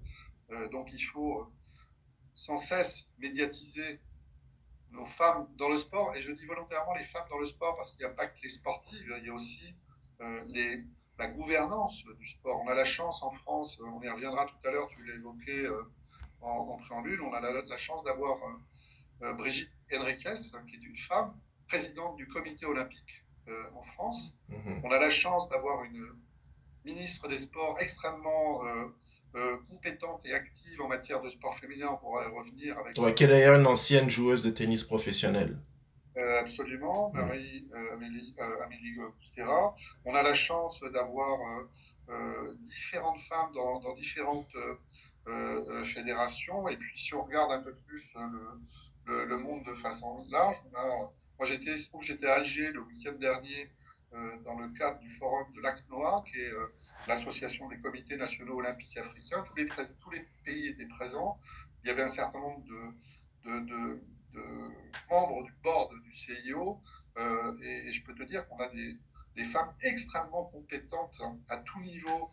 Euh, 0.50 0.69
donc 0.69 0.93
il 0.93 1.00
faut 1.00 1.52
sans 2.35 2.57
cesse 2.57 3.09
médiatiser 3.19 4.00
nos 4.92 5.04
femmes 5.04 5.49
dans 5.56 5.68
le 5.68 5.76
sport, 5.76 6.14
et 6.16 6.20
je 6.20 6.32
dis 6.32 6.44
volontairement 6.47 6.94
les 6.94 7.04
femmes 7.04 7.26
dans 7.30 7.38
le 7.38 7.47
sport 7.47 7.76
parce 7.76 7.92
qu'il 7.92 8.06
n'y 8.06 8.12
a 8.12 8.14
pas 8.14 8.26
que 8.26 8.40
les 8.42 8.49
sportives, 8.49 9.14
il 9.18 9.26
y 9.26 9.30
a 9.30 9.32
aussi 9.32 9.75
euh, 10.20 10.42
les, 10.47 10.85
la 11.18 11.28
gouvernance 11.28 12.04
du 12.18 12.26
sport. 12.26 12.61
On 12.64 12.68
a 12.68 12.75
la 12.75 12.85
chance 12.85 13.23
en 13.23 13.30
France, 13.30 13.80
on 13.80 14.02
y 14.02 14.09
reviendra 14.09 14.47
tout 14.47 14.68
à 14.68 14.70
l'heure, 14.70 14.88
tu 14.88 15.04
l'as 15.06 15.14
évoqué 15.14 15.68
en, 16.40 16.78
préambule, 16.78 17.20
on 17.23 17.32
a 17.32 17.40
la, 17.40 17.62
la 17.62 17.76
chance 17.76 18.02
d'avoir 18.04 18.38
Brigitte 19.37 19.70
Henriquez, 19.92 20.35
qui 20.68 20.76
est 20.76 20.82
une 20.82 20.97
femme, 20.97 21.35
présidente 21.68 22.16
du 22.16 22.26
comité 22.26 22.66
olympique 22.66 23.25
en 23.75 23.82
France. 23.82 24.35
Mhm. 24.49 24.80
On 24.85 24.90
a 24.90 24.99
la 24.99 25.11
chance 25.11 25.49
d'avoir 25.50 25.85
une 25.85 26.06
ministre 26.85 27.28
des 27.28 27.38
Sports 27.38 27.78
extrêmement 27.80 28.62
euh, 29.35 29.39
euh, 29.39 29.57
compétente 29.69 30.25
et 30.27 30.35
active 30.35 30.81
en 30.81 30.89
matière 30.89 31.21
de 31.21 31.29
sport 31.29 31.57
féminin. 31.57 31.89
On 31.93 31.97
pourra 31.97 32.29
revenir 32.29 32.79
avec. 32.79 32.99
Ouais, 32.99 33.15
qui 33.15 33.25
est 33.25 33.29
d'ailleurs 33.29 33.59
une 33.59 33.67
ancienne 33.67 34.11
joueuse 34.11 34.43
de 34.43 34.51
tennis 34.51 34.85
professionnelle? 34.85 35.59
Euh, 36.17 36.41
absolument, 36.41 37.13
Marie 37.15 37.71
Amélie, 37.93 38.35
Amélie 38.63 38.97
On 40.05 40.15
a 40.15 40.23
la 40.23 40.35
chance 40.35 40.81
d'avoir 40.93 41.39
différentes 42.63 43.21
femmes 43.21 43.53
dans, 43.55 43.93
différentes 43.93 44.53
fédérations. 45.85 46.69
Et 46.69 46.77
puis, 46.77 46.99
si 46.99 47.15
on 47.15 47.23
regarde 47.23 47.53
un 47.53 47.61
peu 47.61 47.75
plus 47.87 48.13
le, 49.07 49.25
le, 49.25 49.39
monde 49.39 49.65
de 49.65 49.75
façon 49.75 50.27
large, 50.31 50.57
on 50.73 50.77
a, 50.77 51.13
moi 51.39 51.47
j'étais, 51.47 51.77
j'étais 52.01 52.27
à 52.27 52.35
Alger 52.35 52.73
le 52.73 52.81
week-end 52.81 53.13
dernier 53.13 53.71
euh, 54.13 54.37
dans 54.45 54.59
le 54.59 54.69
cadre 54.77 54.99
du 54.99 55.09
forum 55.09 55.47
de 55.55 55.61
l'ACNOA, 55.61 56.25
qui 56.27 56.41
est 56.41 56.53
euh, 56.53 56.67
l'association 57.07 57.69
des 57.69 57.78
comités 57.78 58.16
nationaux 58.16 58.57
olympiques 58.59 58.97
africains. 58.97 59.42
Tous 59.42 59.54
les, 59.57 59.66
tous 59.66 60.11
les 60.11 60.26
pays 60.45 60.69
étaient 60.69 60.88
présents. 60.88 61.38
Il 61.83 61.88
y 61.88 61.90
avait 61.90 62.02
un 62.02 62.09
certain 62.09 62.40
nombre 62.40 62.64
de, 62.64 63.61
de, 63.61 64.00
de, 64.33 64.45
membres 65.11 65.42
du 65.45 65.52
board 65.62 65.92
du 66.02 66.12
CIO. 66.12 66.80
Euh, 67.16 67.52
et, 67.62 67.90
je 67.90 68.04
peux 68.04 68.14
te 68.14 68.23
dire 68.23 68.47
qu'on 68.49 68.59
a 68.59 68.69
des, 68.69 68.95
des, 69.37 69.45
femmes 69.45 69.75
extrêmement 69.83 70.45
compétentes 70.45 71.21
à 71.49 71.57
tout 71.59 71.80
niveau 71.80 72.30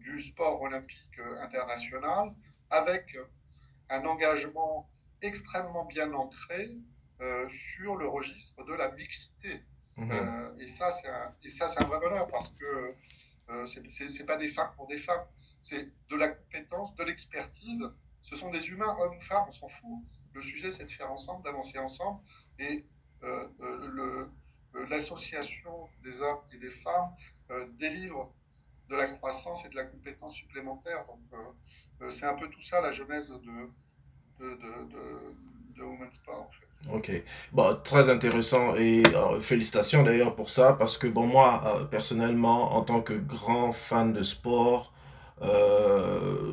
du 0.00 0.18
sport 0.18 0.60
olympique 0.60 1.18
international, 1.40 2.34
avec 2.68 3.16
un 3.88 4.04
engagement 4.04 4.90
extrêmement 5.22 5.86
bien 5.86 6.12
ancré 6.12 6.76
sur 7.48 7.96
le 7.96 8.06
registre 8.06 8.62
de 8.64 8.74
la 8.74 8.90
mixité. 8.90 9.62
Euh, 9.98 10.54
et 10.60 10.66
ça, 10.66 10.90
c'est 10.90 11.08
un, 11.08 11.84
un 11.84 11.84
vrai 11.86 12.00
bonheur 12.00 12.28
parce 12.28 12.50
que 12.50 12.64
euh, 12.64 12.92
c'est, 13.64 13.90
c'est, 13.90 14.24
pas 14.24 14.36
des 14.36 14.48
femmes 14.48 14.72
pour 14.76 14.86
des 14.86 14.98
femmes, 14.98 15.24
c'est 15.60 15.92
de 16.08 16.16
la 16.16 16.28
compétence, 16.28 16.94
de 16.96 17.04
l'expertise. 17.04 17.90
Ce 18.22 18.36
sont 18.36 18.50
des 18.50 18.68
humains, 18.68 18.96
hommes, 19.00 19.18
femmes, 19.20 19.44
on 19.48 19.52
s'en 19.52 19.68
fout. 19.68 20.02
Le 20.32 20.42
sujet, 20.42 20.70
c'est 20.70 20.84
de 20.84 20.90
faire 20.90 21.10
ensemble, 21.10 21.44
d'avancer 21.44 21.78
ensemble. 21.78 22.20
Et 22.58 22.84
euh, 23.22 23.48
le, 23.60 24.30
l'association 24.88 25.88
des 26.02 26.20
hommes 26.20 26.42
et 26.52 26.58
des 26.58 26.70
femmes 26.70 27.14
délivre 27.78 28.34
de 28.88 28.96
la 28.96 29.06
croissance 29.06 29.64
et 29.64 29.68
de 29.68 29.76
la 29.76 29.84
compétence 29.84 30.34
supplémentaire. 30.34 31.06
Donc, 31.06 32.10
c'est 32.10 32.26
un 32.26 32.34
peu 32.34 32.48
tout 32.50 32.60
ça 32.60 32.80
la 32.80 32.90
genèse 32.90 33.30
de 33.30 33.70
Women's 35.84 36.18
Power, 36.18 36.44
en 36.44 36.50
fait. 36.50 36.66
Ok, 36.92 37.10
bon, 37.52 37.76
très 37.82 38.08
intéressant 38.08 38.76
et 38.76 39.02
euh, 39.14 39.40
félicitations 39.40 40.02
d'ailleurs 40.02 40.36
pour 40.36 40.50
ça 40.50 40.74
parce 40.74 40.98
que 40.98 41.06
bon 41.08 41.26
moi 41.26 41.62
euh, 41.66 41.84
personnellement 41.84 42.76
en 42.76 42.82
tant 42.82 43.00
que 43.00 43.14
grand 43.14 43.72
fan 43.72 44.12
de 44.12 44.22
sport, 44.22 44.92
euh, 45.42 46.52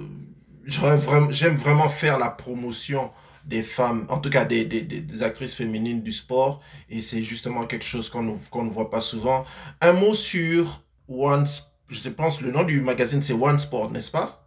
j'aime 0.65 1.55
vraiment 1.55 1.89
faire 1.89 2.17
la 2.17 2.29
promotion 2.29 3.11
des 3.45 3.61
femmes, 3.61 4.05
en 4.09 4.19
tout 4.19 4.29
cas 4.29 4.45
des, 4.45 4.65
des, 4.65 4.81
des 4.81 5.23
actrices 5.23 5.53
féminines 5.53 6.01
du 6.01 6.13
sport 6.13 6.61
et 6.89 7.01
c'est 7.01 7.21
justement 7.23 7.65
quelque 7.67 7.85
chose 7.85 8.09
qu'on 8.09 8.39
qu'on 8.49 8.63
ne 8.63 8.71
voit 8.71 8.89
pas 8.89 9.01
souvent. 9.01 9.45
Un 9.81 9.93
mot 9.93 10.13
sur 10.13 10.83
One, 11.09 11.45
je 11.89 12.09
pense 12.09 12.41
le 12.41 12.51
nom 12.51 12.63
du 12.63 12.81
magazine 12.81 13.21
c'est 13.21 13.33
One 13.33 13.59
Sport, 13.59 13.91
n'est-ce 13.91 14.11
pas? 14.11 14.39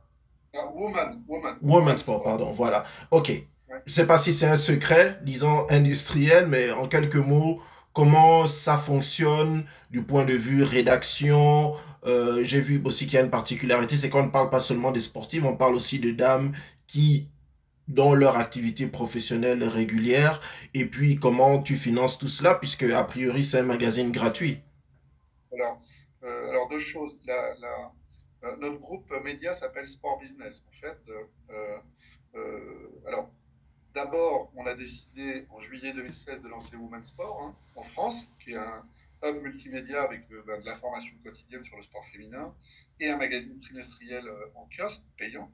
woman, 0.75 1.23
woman, 1.28 1.56
Woman 1.62 1.99
Sport, 1.99 2.23
pardon, 2.23 2.52
voilà. 2.52 2.85
Ok, 3.11 3.30
je 3.69 3.75
ne 3.75 3.93
sais 3.93 4.07
pas 4.07 4.19
si 4.19 4.33
c'est 4.33 4.47
un 4.47 4.57
secret, 4.57 5.19
disons 5.23 5.67
industriel, 5.71 6.47
mais 6.47 6.71
en 6.71 6.89
quelques 6.89 7.17
mots, 7.17 7.61
comment 7.93 8.47
ça 8.47 8.79
fonctionne 8.79 9.65
du 9.91 10.03
point 10.03 10.25
de 10.25 10.35
vue 10.35 10.63
rédaction. 10.63 11.75
Euh, 12.05 12.45
j'ai 12.45 12.61
vu 12.61 12.81
aussi 12.85 13.07
qu'il 13.07 13.15
y 13.15 13.19
a 13.19 13.25
une 13.25 13.31
particularité, 13.31 13.97
c'est 13.97 14.09
qu'on 14.09 14.25
ne 14.25 14.31
parle 14.31 14.51
pas 14.51 14.61
seulement 14.61 14.93
des 14.93 15.01
sportifs, 15.01 15.43
on 15.45 15.57
parle 15.57 15.75
aussi 15.75 15.99
de 15.99 16.13
dames 16.13 16.53
qui 16.87 17.29
dans 17.89 18.15
leur 18.15 18.37
activité 18.37 18.87
professionnelle 18.89 19.63
régulière, 19.63 20.41
et 20.75 20.87
puis 20.87 21.17
comment 21.17 21.63
tu 21.63 21.77
finances 21.77 22.19
tout 22.19 22.29
cela, 22.29 22.55
puisque 22.57 22.83
a 22.83 23.05
priori 23.05 23.45
c'est 23.45 23.61
un 23.61 23.63
magazine 23.63 24.11
gratuit. 24.11 24.61
Alors, 25.53 25.79
euh, 26.25 26.69
deux 26.69 26.81
choses. 26.81 27.13
Euh, 27.29 28.57
notre 28.61 28.79
groupe 28.79 29.13
média 29.25 29.53
s'appelle 29.53 29.87
Sport 29.87 30.19
Business. 30.19 30.65
En 30.69 30.73
fait, 30.73 30.99
alors 33.07 33.31
D'abord, 33.97 34.53
on 34.55 34.67
a 34.67 34.75
décidé 34.75 35.47
en 35.49 35.59
juillet 35.59 35.95
2016 35.95 36.43
de 36.43 36.49
lancer 36.49 36.76
Women's 36.76 37.07
Sport 37.07 37.41
hein, 37.41 37.57
en 37.76 37.83
France, 37.83 38.29
qui 38.45 38.50
est 38.50 38.57
un 38.57 38.87
hub 39.25 39.37
multimédia 39.43 40.03
avec 40.03 40.29
de, 40.29 40.43
bah, 40.47 40.59
l'information 40.67 41.17
quotidienne 41.25 41.65
sur 41.65 41.76
le 41.76 41.83
sport 41.83 42.05
féminin 42.05 42.55
et 43.00 43.09
un 43.09 43.17
magazine 43.17 43.59
trimestriel 43.59 44.29
euh, 44.29 44.50
en 44.55 44.69
kiosque 44.69 45.03
payant. 45.17 45.50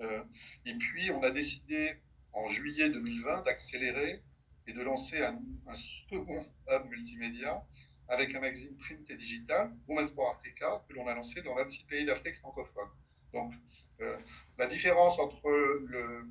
Euh, 0.00 0.24
et 0.64 0.74
puis, 0.74 1.12
on 1.12 1.22
a 1.22 1.30
décidé 1.30 1.94
en 2.32 2.48
juillet 2.48 2.90
2020 2.90 3.42
d'accélérer 3.42 4.20
et 4.66 4.72
de 4.72 4.82
lancer 4.82 5.22
un, 5.22 5.38
second 5.76 6.44
hub 6.68 6.86
multimédia 6.90 7.64
avec 8.08 8.34
un 8.34 8.40
magazine 8.40 8.76
print 8.78 9.08
et 9.10 9.14
digital, 9.14 9.72
Women's 9.86 10.10
Sport 10.10 10.34
Africa, 10.34 10.84
que 10.88 10.94
l'on 10.94 11.06
a 11.06 11.14
lancé 11.14 11.40
dans 11.42 11.54
26 11.54 11.84
pays 11.84 12.04
d'Afrique 12.04 12.34
francophone. 12.34 12.88
Donc, 13.32 13.54
euh, 14.00 14.18
la 14.58 14.66
différence 14.66 15.20
entre 15.20 15.48
le, 15.86 16.26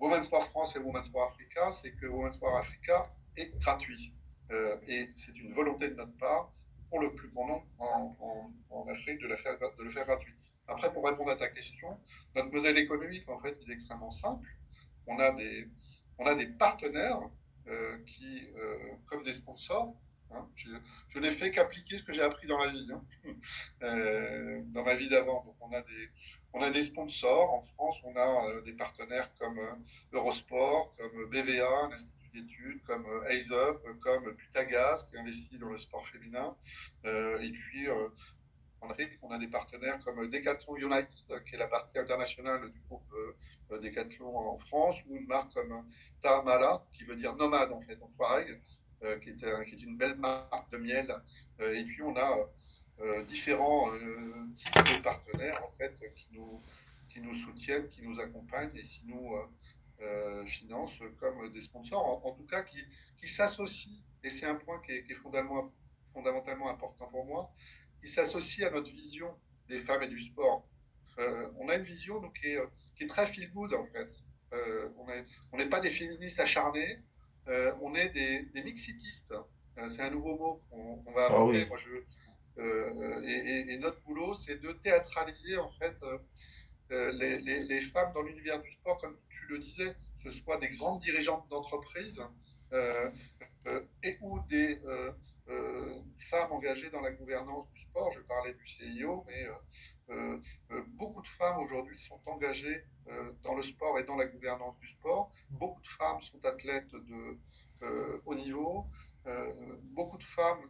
Women's 0.00 0.26
Sport 0.26 0.48
France 0.50 0.76
et 0.76 0.78
Women's 0.78 1.06
Sport 1.06 1.30
Africa, 1.30 1.70
c'est 1.70 1.92
que 1.92 2.06
Women's 2.06 2.34
Sport 2.34 2.56
Africa 2.56 3.10
est 3.36 3.56
gratuit. 3.58 4.14
Euh, 4.50 4.76
et 4.86 5.08
c'est 5.14 5.36
une 5.38 5.52
volonté 5.52 5.88
de 5.88 5.94
notre 5.94 6.16
part, 6.18 6.52
pour 6.90 7.00
le 7.00 7.14
plus 7.14 7.30
grand 7.30 7.48
nombre 7.48 7.66
en, 8.70 8.86
Afrique, 8.88 9.20
de, 9.20 9.26
le 9.26 9.36
faire 9.36 10.04
gratuit. 10.04 10.34
Après, 10.68 10.92
pour 10.92 11.06
répondre 11.06 11.30
à 11.30 11.36
ta 11.36 11.48
question, 11.48 11.98
notre 12.36 12.52
modèle 12.52 12.78
économique, 12.78 13.28
en 13.28 13.38
fait, 13.38 13.58
il 13.62 13.70
est 13.70 13.74
extrêmement 13.74 14.10
simple. 14.10 14.46
On 15.06 15.18
a 15.18 15.32
des, 15.32 15.68
on 16.18 16.26
a 16.26 16.34
des 16.34 16.46
partenaires 16.46 17.18
qui, 18.06 18.48
comme 19.06 19.22
des 19.22 19.32
sponsors, 19.32 19.96
hein, 20.34 20.48
je, 20.54 21.18
n'ai 21.18 21.30
fait 21.30 21.50
qu'appliquer 21.50 21.98
ce 21.98 22.02
que 22.02 22.12
j'ai 22.12 22.22
appris 22.22 22.46
dans 22.46 22.58
la 22.58 22.70
vie, 22.70 22.88
hein, 22.92 23.02
dans 24.72 24.82
ma 24.82 24.94
vie 24.94 25.08
d'avant. 25.08 25.44
Donc 25.44 25.56
on 25.60 26.62
a 26.62 26.70
des, 26.70 26.82
sponsors. 26.82 27.52
En 27.52 27.62
France, 27.62 28.00
on 28.04 28.16
a 28.16 28.60
des 28.62 28.74
partenaires 28.74 29.32
comme 29.38 29.60
Eurosport, 30.12 30.94
comme 30.96 31.30
BVA, 31.30 31.88
l'Institut 31.90 32.28
d'études, 32.32 32.82
comme 32.82 33.06
Up, 33.06 33.82
comme 34.00 34.34
Putagas, 34.36 35.06
qui 35.08 35.16
investit 35.16 35.58
dans 35.58 35.70
le 35.70 35.78
sport 35.78 36.06
féminin. 36.06 36.56
et 37.04 37.50
puis 37.52 37.88
on 39.22 39.30
a 39.30 39.38
des 39.38 39.48
partenaires 39.48 39.98
comme 40.00 40.28
Decathlon 40.28 40.76
United, 40.76 41.44
qui 41.46 41.54
est 41.54 41.58
la 41.58 41.68
partie 41.68 41.98
internationale 41.98 42.70
du 42.70 42.80
groupe 42.80 43.02
euh, 43.70 43.78
Decathlon 43.78 44.36
en 44.36 44.56
France, 44.56 45.02
ou 45.08 45.16
une 45.16 45.26
marque 45.26 45.52
comme 45.54 45.86
Tahamala, 46.22 46.84
qui 46.92 47.04
veut 47.04 47.16
dire 47.16 47.34
nomade 47.36 47.72
en 47.72 47.80
fait, 47.80 48.00
en 48.02 48.08
Touareg, 48.08 48.50
euh, 48.50 48.56
qui, 49.20 49.30
est, 49.30 49.64
qui, 49.66 49.74
est, 49.74 49.82
une 49.82 49.96
belle 49.96 50.16
marque 50.16 50.70
de 50.70 50.78
miel. 50.78 51.14
Euh, 51.60 51.74
et 51.74 51.84
puis 51.84 52.02
on 52.02 52.16
a 52.16 52.36
différents 53.26 53.90
types 54.54 54.72
de 54.74 55.02
partenaires 55.02 55.60
en 55.64 55.70
fait 55.70 56.00
qui 56.14 56.30
nous, 57.20 57.34
soutiennent, 57.34 57.88
qui 57.88 58.02
nous 58.02 58.20
accompagnent 58.20 58.74
et 58.76 58.82
qui 58.82 59.02
nous 59.06 59.36
financent 60.46 61.02
comme 61.18 61.50
des 61.50 61.60
sponsors, 61.60 62.24
en, 62.24 62.32
tout 62.32 62.46
cas 62.46 62.62
qui, 62.62 63.28
s'associent. 63.28 63.92
Et 64.22 64.30
c'est 64.30 64.46
un 64.46 64.54
point 64.54 64.80
qui 64.80 64.92
est, 64.92 65.14
fondamentalement, 66.06 66.70
important 66.70 67.08
pour 67.08 67.24
moi, 67.24 67.52
qui 68.00 68.08
s'associe 68.08 68.66
à 68.66 68.70
notre 68.70 68.90
vision 68.90 69.34
des 69.68 69.80
femmes 69.80 70.02
et 70.02 70.08
du 70.08 70.18
sport. 70.18 70.66
Euh, 71.18 71.48
on 71.58 71.68
a 71.68 71.76
une 71.76 71.82
vision 71.82 72.20
donc, 72.20 72.38
qui, 72.40 72.48
est, 72.48 73.06
très 73.06 73.26
feel 73.26 73.50
good 73.52 73.74
en 73.74 73.86
fait. 73.86 74.22
Euh, 74.52 74.88
on 75.52 75.58
n'est 75.58 75.68
pas 75.68 75.80
des 75.80 75.90
féministes 75.90 76.40
acharnés, 76.40 76.98
euh, 77.48 77.72
on 77.80 77.94
est 77.94 78.08
des, 78.10 78.42
des 78.54 78.62
mixitistes. 78.62 79.34
c'est 79.88 80.02
un 80.02 80.10
nouveau 80.10 80.36
mot 80.36 80.62
qu'on 80.70 81.12
va 81.12 81.28
ah 81.28 81.36
inventer. 81.36 81.66
Moi, 81.66 81.76
je, 81.76 81.90
et, 82.56 83.74
et, 83.74 83.78
notre 83.78 84.00
boulot, 84.02 84.32
c'est 84.34 84.60
de 84.60 84.72
théâtraliser 84.72 85.58
en 85.58 85.68
fait 85.68 85.96
les, 86.90 87.40
les, 87.40 87.64
les, 87.64 87.80
femmes 87.80 88.12
dans 88.12 88.22
l'univers 88.22 88.62
du 88.62 88.70
sport, 88.70 88.98
comme 89.00 89.16
tu 89.28 89.46
le 89.46 89.58
disais, 89.58 89.96
que 90.22 90.30
ce 90.30 90.30
soit 90.30 90.58
des 90.58 90.68
grandes 90.68 91.00
dirigeantes 91.00 91.48
d'entreprise 91.50 92.22
et 94.04 94.18
ou 94.20 94.38
des 94.48 94.80
euh, 95.50 96.00
femmes 96.30 96.52
engagées 96.52 96.88
dans 96.88 97.02
la 97.02 97.10
gouvernance 97.10 97.68
du 97.70 97.80
sport. 97.80 98.10
Je 98.12 98.20
parlais 98.20 98.54
du 98.54 98.66
CIO, 98.66 99.24
mais 99.26 99.44
euh, 100.10 100.40
euh, 100.70 100.82
beaucoup 100.88 101.20
de 101.20 101.26
femmes 101.26 101.58
aujourd'hui 101.58 101.98
sont 101.98 102.20
engagées 102.26 102.84
dans 103.42 103.54
le 103.54 103.62
sport 103.62 103.98
et 103.98 104.04
dans 104.04 104.16
la 104.16 104.24
gouvernance 104.24 104.78
du 104.78 104.88
sport. 104.88 105.30
Beaucoup 105.50 105.82
de 105.82 105.86
femmes 105.86 106.22
sont 106.22 106.42
athlètes 106.46 106.90
de 106.92 107.38
haut 108.24 108.34
niveau. 108.34 108.86
beaucoup 109.92 110.16
de 110.16 110.24
femmes 110.24 110.62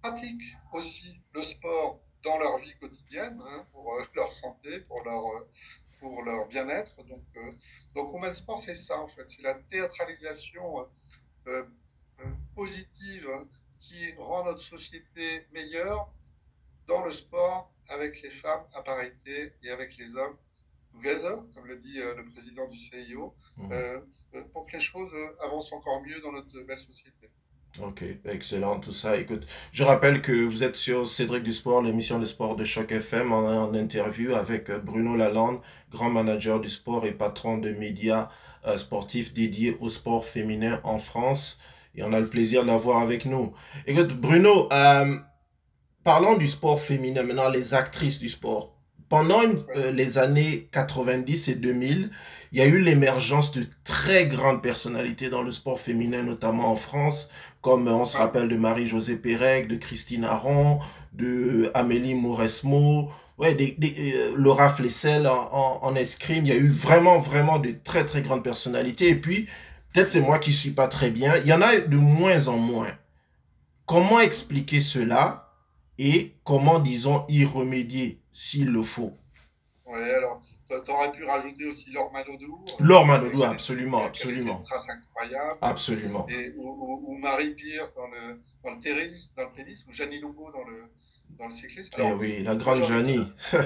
pratiquent 0.00 0.56
aussi 0.72 1.20
le 1.34 1.42
sport 1.42 2.00
dans 2.22 2.38
leur 2.38 2.56
vie 2.56 2.74
quotidienne, 2.78 3.38
hein, 3.44 3.66
pour 3.72 3.98
leur 4.14 4.32
santé, 4.32 4.80
pour 4.80 5.02
leur, 5.04 6.48
bien-être. 6.48 7.04
Donc, 7.04 7.22
donc, 7.94 8.14
Women's 8.14 8.38
Sport, 8.38 8.58
c'est 8.58 8.72
ça, 8.72 8.98
en 8.98 9.08
fait. 9.08 9.28
C'est 9.28 9.42
la 9.42 9.54
théâtralisation 9.54 10.88
positive 12.54 13.11
notre 14.52 14.64
société 14.64 15.46
meilleure 15.54 16.12
dans 16.86 17.02
le 17.06 17.10
sport 17.10 17.72
avec 17.88 18.20
les 18.20 18.28
femmes 18.28 18.64
à 18.74 18.82
parité 18.82 19.54
et 19.62 19.70
avec 19.70 19.96
les 19.96 20.14
hommes 20.14 20.36
together, 20.92 21.36
comme 21.54 21.66
le 21.66 21.76
dit 21.76 21.98
euh, 21.98 22.14
le 22.14 22.24
président 22.26 22.68
du 22.68 22.76
CIO, 22.76 23.34
mmh. 23.56 23.72
euh, 23.72 24.00
euh, 24.34 24.42
pour 24.52 24.66
que 24.66 24.72
les 24.72 24.80
choses 24.80 25.10
avancent 25.40 25.72
encore 25.72 26.02
mieux 26.02 26.20
dans 26.20 26.32
notre 26.32 26.60
belle 26.66 26.78
société. 26.78 27.30
Ok, 27.82 28.04
excellent 28.26 28.78
tout 28.78 28.92
ça. 28.92 29.16
Écoute, 29.16 29.46
je 29.72 29.84
rappelle 29.84 30.20
que 30.20 30.44
vous 30.44 30.62
êtes 30.62 30.76
sur 30.76 31.08
Cédric 31.08 31.42
du 31.42 31.52
Sport, 31.52 31.80
l'émission 31.80 32.18
des 32.18 32.26
sports 32.26 32.54
de 32.54 32.66
Choc 32.66 32.92
FM, 32.92 33.32
en, 33.32 33.46
en, 33.46 33.72
interview 33.72 34.34
avec 34.34 34.70
Bruno 34.70 35.16
Lalande, 35.16 35.62
grand 35.90 36.10
manager 36.10 36.60
du 36.60 36.68
sport 36.68 37.06
et 37.06 37.12
patron 37.12 37.56
de 37.56 37.70
médias 37.70 38.28
sportifs 38.76 39.32
dédiés 39.32 39.78
au 39.80 39.88
sport 39.88 40.26
féminin 40.26 40.82
en 40.84 40.98
France 40.98 41.58
et 41.94 42.02
on 42.02 42.12
a 42.12 42.20
le 42.20 42.28
plaisir 42.28 42.62
de 42.62 42.68
l'avoir 42.68 42.98
avec 42.98 43.24
nous. 43.24 43.52
Écoute, 43.86 44.14
Bruno, 44.14 44.68
euh, 44.72 45.16
parlons 46.04 46.36
du 46.36 46.46
sport 46.46 46.80
féminin, 46.80 47.22
maintenant 47.22 47.48
les 47.48 47.74
actrices 47.74 48.18
du 48.18 48.28
sport. 48.28 48.76
Pendant 49.08 49.42
euh, 49.76 49.90
les 49.92 50.16
années 50.16 50.68
90 50.72 51.48
et 51.48 51.54
2000, 51.54 52.10
il 52.52 52.58
y 52.58 52.62
a 52.62 52.66
eu 52.66 52.78
l'émergence 52.78 53.52
de 53.52 53.66
très 53.84 54.26
grandes 54.26 54.62
personnalités 54.62 55.28
dans 55.28 55.42
le 55.42 55.52
sport 55.52 55.78
féminin, 55.78 56.22
notamment 56.22 56.70
en 56.70 56.76
France, 56.76 57.28
comme 57.60 57.88
on 57.88 58.06
se 58.06 58.16
rappelle 58.16 58.48
de 58.48 58.56
Marie-Josée 58.56 59.16
Pérec, 59.16 59.68
de 59.68 59.76
Christine 59.76 60.24
Aron, 60.24 60.78
de 61.12 61.70
Amélie 61.74 62.14
Mauresmo, 62.14 63.10
ouais, 63.38 63.56
euh, 63.82 64.32
Laura 64.36 64.70
Flessel 64.70 65.26
en, 65.26 65.94
escrime. 65.94 66.46
Il 66.46 66.48
y 66.48 66.52
a 66.52 66.58
eu 66.58 66.70
vraiment, 66.70 67.18
vraiment 67.18 67.58
de 67.58 67.70
très, 67.84 68.04
très 68.06 68.22
grandes 68.22 68.44
personnalités. 68.44 69.08
Et 69.08 69.16
puis, 69.16 69.46
Peut-être 69.92 70.10
c'est 70.10 70.20
moi 70.20 70.38
qui 70.38 70.50
ne 70.50 70.54
suis 70.54 70.70
pas 70.70 70.88
très 70.88 71.10
bien. 71.10 71.36
Il 71.38 71.46
y 71.46 71.52
en 71.52 71.60
a 71.60 71.78
de 71.80 71.96
moins 71.96 72.48
en 72.48 72.56
moins. 72.56 72.96
Comment 73.86 74.20
expliquer 74.20 74.80
cela 74.80 75.52
et 75.98 76.34
comment, 76.44 76.78
disons, 76.78 77.26
y 77.28 77.44
remédier 77.44 78.20
s'il 78.32 78.70
le 78.70 78.82
faut? 78.82 79.12
Oui, 79.86 80.00
alors, 80.16 80.40
tu 80.68 80.90
aurais 80.90 81.12
pu 81.12 81.24
rajouter 81.24 81.66
aussi 81.66 81.90
Laure 81.92 82.10
Manodou. 82.12 82.64
Laure 82.80 83.06
Manodou, 83.06 83.42
absolument, 83.42 84.04
absolument. 84.06 84.40
C'est 84.44 84.58
une 84.58 84.64
trace 84.64 84.88
incroyable. 84.88 85.58
Absolument. 85.60 86.26
Et, 86.30 86.54
ou, 86.56 87.18
Marie 87.20 87.50
Pierce 87.50 87.94
dans 87.94 88.06
le, 88.06 88.40
dans 88.64 88.74
le, 88.74 88.80
tennis, 88.80 89.34
dans 89.36 89.44
le 89.44 89.52
tennis, 89.54 89.84
ou 89.86 89.92
Janine 89.92 90.22
Longo 90.22 90.50
dans 90.50 90.64
le, 90.64 90.84
dans 91.38 91.46
le 91.46 91.52
cyclisme. 91.52 91.94
eh 91.98 92.12
oui, 92.12 92.42
la 92.42 92.56
grande 92.56 92.84
Janie. 92.84 93.30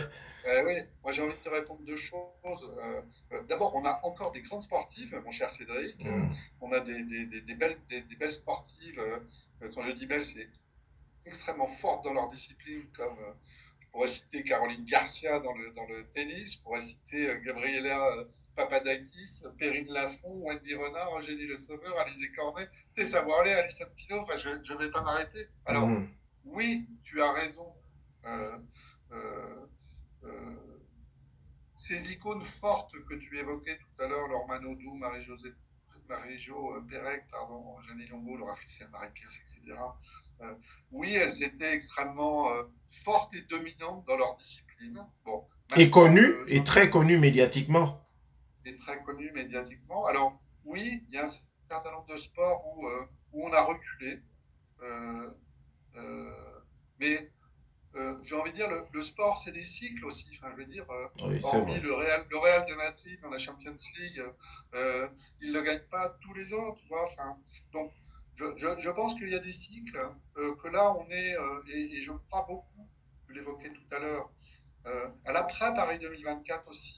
Euh, 0.46 0.64
oui, 0.64 0.74
moi 1.02 1.12
j'ai 1.12 1.22
envie 1.22 1.36
de 1.36 1.40
te 1.40 1.48
répondre 1.48 1.82
deux 1.84 1.96
choses. 1.96 2.20
Euh, 2.44 3.00
euh, 3.32 3.42
d'abord, 3.44 3.74
on 3.74 3.84
a 3.84 4.00
encore 4.04 4.32
des 4.32 4.42
grandes 4.42 4.62
sportives, 4.62 5.20
mon 5.24 5.30
cher 5.30 5.50
Cédric. 5.50 5.98
Mm. 6.04 6.32
on 6.60 6.72
a 6.72 6.80
des, 6.80 7.02
des, 7.02 7.40
des, 7.40 7.54
belles, 7.54 7.78
des, 7.88 8.02
belles 8.16 8.32
sportives. 8.32 9.02
quand 9.74 9.82
je 9.82 9.92
dis 9.92 10.06
belles, 10.06 10.24
c'est 10.24 10.48
extrêmement 11.24 11.66
fortes 11.66 12.04
dans 12.04 12.12
leur 12.12 12.28
discipline, 12.28 12.84
comme 12.96 13.16
je 13.80 13.86
pourrais 13.88 14.08
citer 14.08 14.44
Caroline 14.44 14.84
Garcia 14.84 15.40
dans 15.40 15.52
le, 15.54 15.70
dans 15.72 15.86
le 15.86 16.04
tennis, 16.10 16.54
je 16.54 16.62
pourrais 16.62 16.80
citer 16.80 17.40
Gabriela 17.44 18.26
Papadakis, 18.56 19.44
Perrine 19.58 19.92
Lafont, 19.92 20.40
Wendy 20.42 20.74
Renard, 20.74 21.18
Eugénie 21.18 21.46
Le 21.46 21.56
Sauveur, 21.56 21.98
Alizé 21.98 22.32
Cornet, 22.32 22.68
Tessa 22.94 23.24
Worley, 23.24 23.52
Alison 23.52 23.84
Pino, 23.94 24.20
enfin 24.20 24.36
je 24.36 24.48
ne 24.48 24.78
vais 24.78 24.90
pas 24.90 25.02
m'arrêter. 25.02 25.46
Alors, 25.66 25.86
mm. 25.86 26.08
oui, 26.46 26.88
tu 27.04 27.20
as 27.20 27.32
raison. 27.32 27.72
Euh, 28.24 28.58
euh, 29.12 29.66
ces 31.74 32.12
icônes 32.12 32.42
fortes 32.42 32.94
que 33.08 33.14
tu 33.14 33.38
évoquais 33.38 33.78
tout 33.78 34.02
à 34.02 34.08
l'heure, 34.08 34.28
Laure 34.28 34.46
Manodou, 34.48 34.94
Marie-Josée 34.94 35.52
Marie-Jo 36.08 36.76
euh, 36.76 36.80
Pérec, 36.88 37.24
pardon, 37.30 37.80
Jeannie 37.82 38.06
Longo, 38.06 38.36
Laura 38.36 38.54
Flissel, 38.54 38.88
Marie-Pierce, 38.90 39.40
etc. 39.40 39.78
Euh, 40.42 40.54
oui, 40.92 41.14
elles 41.14 41.42
étaient 41.42 41.72
extrêmement 41.72 42.50
fortes 42.88 43.34
et 43.34 43.42
dominantes 43.42 44.06
dans 44.06 44.16
leur 44.16 44.34
discipline. 44.36 45.04
Bon, 45.24 45.44
et 45.76 45.90
connues, 45.90 46.34
et 46.48 46.62
très 46.62 46.90
connues 46.90 47.18
médiatiquement. 47.18 48.06
Et 48.64 48.74
très 48.76 49.02
connues 49.02 49.32
médiatiquement. 49.32 50.06
Alors, 50.06 50.40
oui, 50.64 51.02
il 51.08 51.14
y 51.14 51.18
a 51.18 51.24
un 51.24 51.28
certain 51.28 51.90
nombre 51.90 52.06
de 52.08 52.16
sports 52.16 52.64
où, 52.76 52.86
où 53.32 53.46
on 53.46 53.52
a 53.52 53.62
reculé. 53.62 54.20
mais 56.98 57.30
euh, 57.96 58.14
j'ai 58.22 58.34
envie 58.34 58.50
de 58.50 58.56
dire, 58.56 58.68
le, 58.68 59.02
sport, 59.02 59.38
c'est 59.38 59.52
des 59.52 59.64
cycles 59.64 60.04
aussi. 60.04 60.28
Enfin, 60.36 60.50
je 60.52 60.56
veux 60.58 60.66
dire, 60.66 60.84
euh, 60.90 61.38
hormis 61.42 61.80
le 61.80 61.94
Real, 61.94 62.26
le 62.28 62.38
Real 62.38 62.66
de 62.66 62.74
Madrid 62.74 63.18
dans 63.22 63.30
la 63.30 63.38
Champions 63.38 63.74
League, 63.98 64.22
euh, 64.74 65.08
il 65.40 65.52
ne 65.52 65.60
gagne 65.62 65.80
pas 65.90 66.10
tous 66.20 66.34
les 66.34 66.52
ans, 66.52 66.72
tu 66.72 66.86
vois. 66.88 67.04
Enfin, 67.04 67.38
donc, 67.72 67.92
je, 68.34 68.44
je, 68.56 68.68
je 68.78 68.90
pense 68.90 69.14
qu'il 69.14 69.30
y 69.30 69.34
a 69.34 69.38
des 69.38 69.52
cycles, 69.52 69.98
euh, 70.36 70.54
que 70.56 70.68
là, 70.68 70.92
on 70.92 71.08
est, 71.10 71.34
et, 71.68 71.96
et, 71.96 72.02
je 72.02 72.12
crois 72.12 72.44
beaucoup, 72.46 72.86
je 73.28 73.34
l'évoquais 73.34 73.70
tout 73.70 73.94
à 73.94 73.98
l'heure, 73.98 74.30
à 75.24 75.32
l'après 75.32 75.72
Paris 75.74 75.98
2024 75.98 76.68
aussi. 76.68 76.96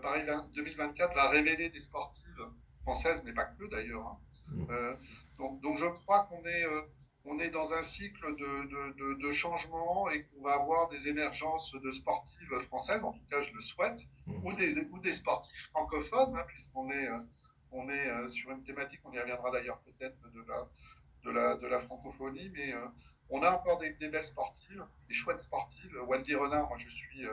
Paris 0.00 0.22
2024 0.54 1.14
va 1.14 1.28
révéler 1.28 1.68
des 1.70 1.80
sportives 1.80 2.46
françaises, 2.82 3.22
mais 3.24 3.32
pas 3.32 3.44
que 3.44 3.68
d'ailleurs. 3.68 4.06
Hein. 4.06 4.18
Mm. 4.52 4.96
donc, 5.38 5.60
donc, 5.60 5.76
je 5.76 5.86
crois 5.86 6.24
qu'on 6.24 6.44
est 6.46 6.64
on 7.24 7.38
est 7.38 7.50
dans 7.50 7.74
un 7.74 7.82
cycle 7.82 8.34
de, 8.36 9.14
de, 9.14 9.30
changement 9.30 10.08
et 10.10 10.24
qu'on 10.24 10.42
va 10.42 10.54
avoir 10.54 10.88
des 10.88 11.08
émergences 11.08 11.72
de 11.72 11.90
sportives 11.90 12.58
françaises, 12.60 13.04
en 13.04 13.12
tout 13.12 13.24
cas 13.30 13.40
je 13.42 13.52
le 13.52 13.60
souhaite, 13.60 14.08
mmh. 14.26 14.46
ou, 14.46 14.52
des, 14.54 14.78
ou 14.86 14.98
des 14.98 15.12
sportifs 15.12 15.68
francophones, 15.70 16.34
hein, 16.36 16.44
puisqu'on 16.48 16.90
est, 16.90 17.08
euh, 17.08 17.18
on 17.72 17.88
est 17.88 18.08
euh, 18.08 18.28
sur 18.28 18.50
une 18.50 18.62
thématique, 18.62 19.00
on 19.04 19.12
y 19.12 19.20
reviendra 19.20 19.50
d'ailleurs 19.50 19.80
peut-être 19.80 20.16
de 20.32 20.42
la, 20.48 20.68
de, 21.24 21.30
la, 21.30 21.56
de 21.56 21.66
la 21.66 21.78
francophonie, 21.78 22.50
mais 22.54 22.72
euh, 22.72 22.86
on 23.28 23.42
a 23.42 23.50
encore 23.50 23.76
des, 23.76 23.92
belles 23.92 24.24
sportives, 24.24 24.84
des 25.08 25.14
chouettes 25.14 25.40
sportives. 25.40 25.96
Wendy 26.06 26.34
Renard, 26.34 26.68
moi 26.68 26.78
je 26.78 26.88
suis, 26.88 27.24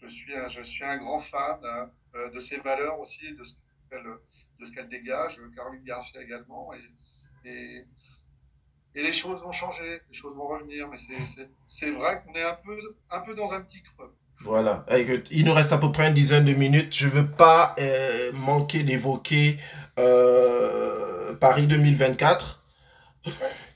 je 0.00 0.06
suis, 0.06 0.34
un, 0.34 0.48
je 0.48 0.62
suis 0.62 0.84
un 0.84 0.96
grand 0.96 1.20
fan 1.20 1.60
de 2.14 2.40
ses 2.40 2.58
valeurs 2.58 2.98
aussi, 2.98 3.22
de, 3.34 3.44
de 4.58 4.64
ce 4.64 4.72
qu'elle 4.72 4.88
dégage, 4.88 5.40
Caroline 5.54 5.84
Garcia 5.84 6.20
également. 6.20 6.72
Et, 6.74 7.48
et, 7.48 7.84
et, 8.94 9.02
les 9.02 9.12
choses 9.12 9.42
vont 9.42 9.52
changer, 9.52 10.00
les 10.08 10.14
choses 10.14 10.34
vont 10.34 10.46
revenir, 10.46 10.88
mais 10.88 10.96
c'est 11.66 11.90
vrai 11.90 12.20
qu'on 12.20 12.34
est 12.34 12.42
un 12.42 12.58
peu, 12.64 12.76
un 13.10 13.20
peu 13.20 13.34
dans 13.34 13.52
un 13.52 13.60
petit 13.62 13.82
creux. 13.82 14.12
Voilà. 14.44 14.86
Il 15.30 15.44
nous 15.44 15.52
reste 15.52 15.72
à 15.72 15.78
peu 15.78 15.90
près 15.90 16.08
une 16.08 16.14
dizaine 16.14 16.44
de 16.44 16.52
minutes. 16.52 16.94
Je 16.94 17.06
ne 17.06 17.12
veux 17.12 17.26
pas 17.26 17.74
euh, 17.78 18.30
manquer 18.32 18.84
d'évoquer 18.84 19.58
euh, 19.98 21.34
Paris 21.34 21.66
2024 21.66 22.62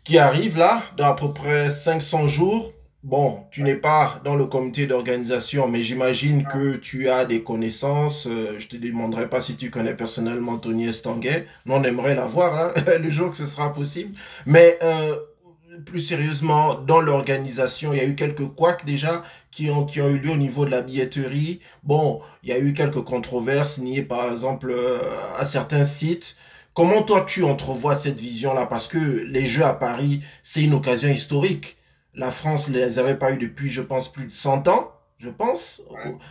qui 0.05 0.19
arrive 0.19 0.57
là, 0.57 0.83
dans 0.97 1.11
à 1.11 1.15
peu 1.15 1.33
près 1.33 1.71
500 1.71 2.29
jours. 2.29 2.73
Bon, 3.03 3.47
tu 3.51 3.65
n'es 3.65 3.75
pas 3.75 4.21
dans 4.25 4.37
le 4.37 4.47
comité 4.47 4.87
d'organisation, 4.87 5.67
mais 5.67 5.83
j'imagine 5.83 6.45
que 6.45 6.77
tu 6.77 7.09
as 7.09 7.25
des 7.25 7.43
connaissances. 7.43 8.29
Euh, 8.29 8.61
je 8.61 8.69
te 8.69 8.77
demanderai 8.77 9.29
pas 9.29 9.41
si 9.41 9.57
tu 9.57 9.71
connais 9.71 9.95
personnellement 9.95 10.57
Tony 10.59 10.87
Estanguet. 10.87 11.49
on 11.67 11.83
aimerait 11.83 12.15
l'avoir 12.15 12.57
hein, 12.57 12.73
le 13.03 13.11
jour 13.11 13.31
que 13.31 13.37
ce 13.37 13.47
sera 13.47 13.75
possible. 13.75 14.17
Mais 14.47 14.79
euh, 14.85 15.17
plus 15.85 15.99
sérieusement, 16.01 16.77
dans 16.77 17.01
l'organisation, 17.01 17.93
il 17.93 17.97
y 17.97 18.01
a 18.01 18.05
eu 18.05 18.15
quelques 18.15 18.47
couacs 18.47 18.85
déjà 18.85 19.25
qui 19.51 19.69
ont, 19.69 19.85
qui 19.85 20.01
ont 20.01 20.09
eu 20.09 20.19
lieu 20.19 20.31
au 20.31 20.37
niveau 20.37 20.65
de 20.65 20.71
la 20.71 20.83
billetterie. 20.83 21.59
Bon, 21.83 22.21
il 22.45 22.51
y 22.51 22.53
a 22.53 22.59
eu 22.61 22.73
quelques 22.73 23.03
controverses 23.03 23.79
niées 23.79 24.03
par 24.03 24.31
exemple 24.31 24.71
euh, 24.71 25.01
à 25.37 25.45
certains 25.45 25.85
sites. 25.85 26.37
Comment 26.73 27.03
toi 27.03 27.25
tu 27.27 27.43
entrevois 27.43 27.97
cette 27.97 28.21
vision-là? 28.21 28.67
Parce 28.67 28.87
que 28.87 28.99
les 28.99 29.47
Jeux 29.47 29.65
à 29.65 29.75
Paris, 29.75 30.23
c'est 30.45 30.63
une 30.63 30.75
occasion 30.75 31.09
historique. 31.09 31.77
La 32.15 32.31
France 32.31 32.69
ne 32.69 32.75
les 32.75 32.99
avait 32.99 33.19
pas 33.19 33.33
eu 33.33 33.39
depuis, 33.39 33.71
je 33.71 33.81
pense, 33.81 34.13
plus 34.13 34.27
de 34.27 34.33
100 34.33 34.69
ans, 34.69 34.93
je 35.19 35.31
pense. 35.31 35.83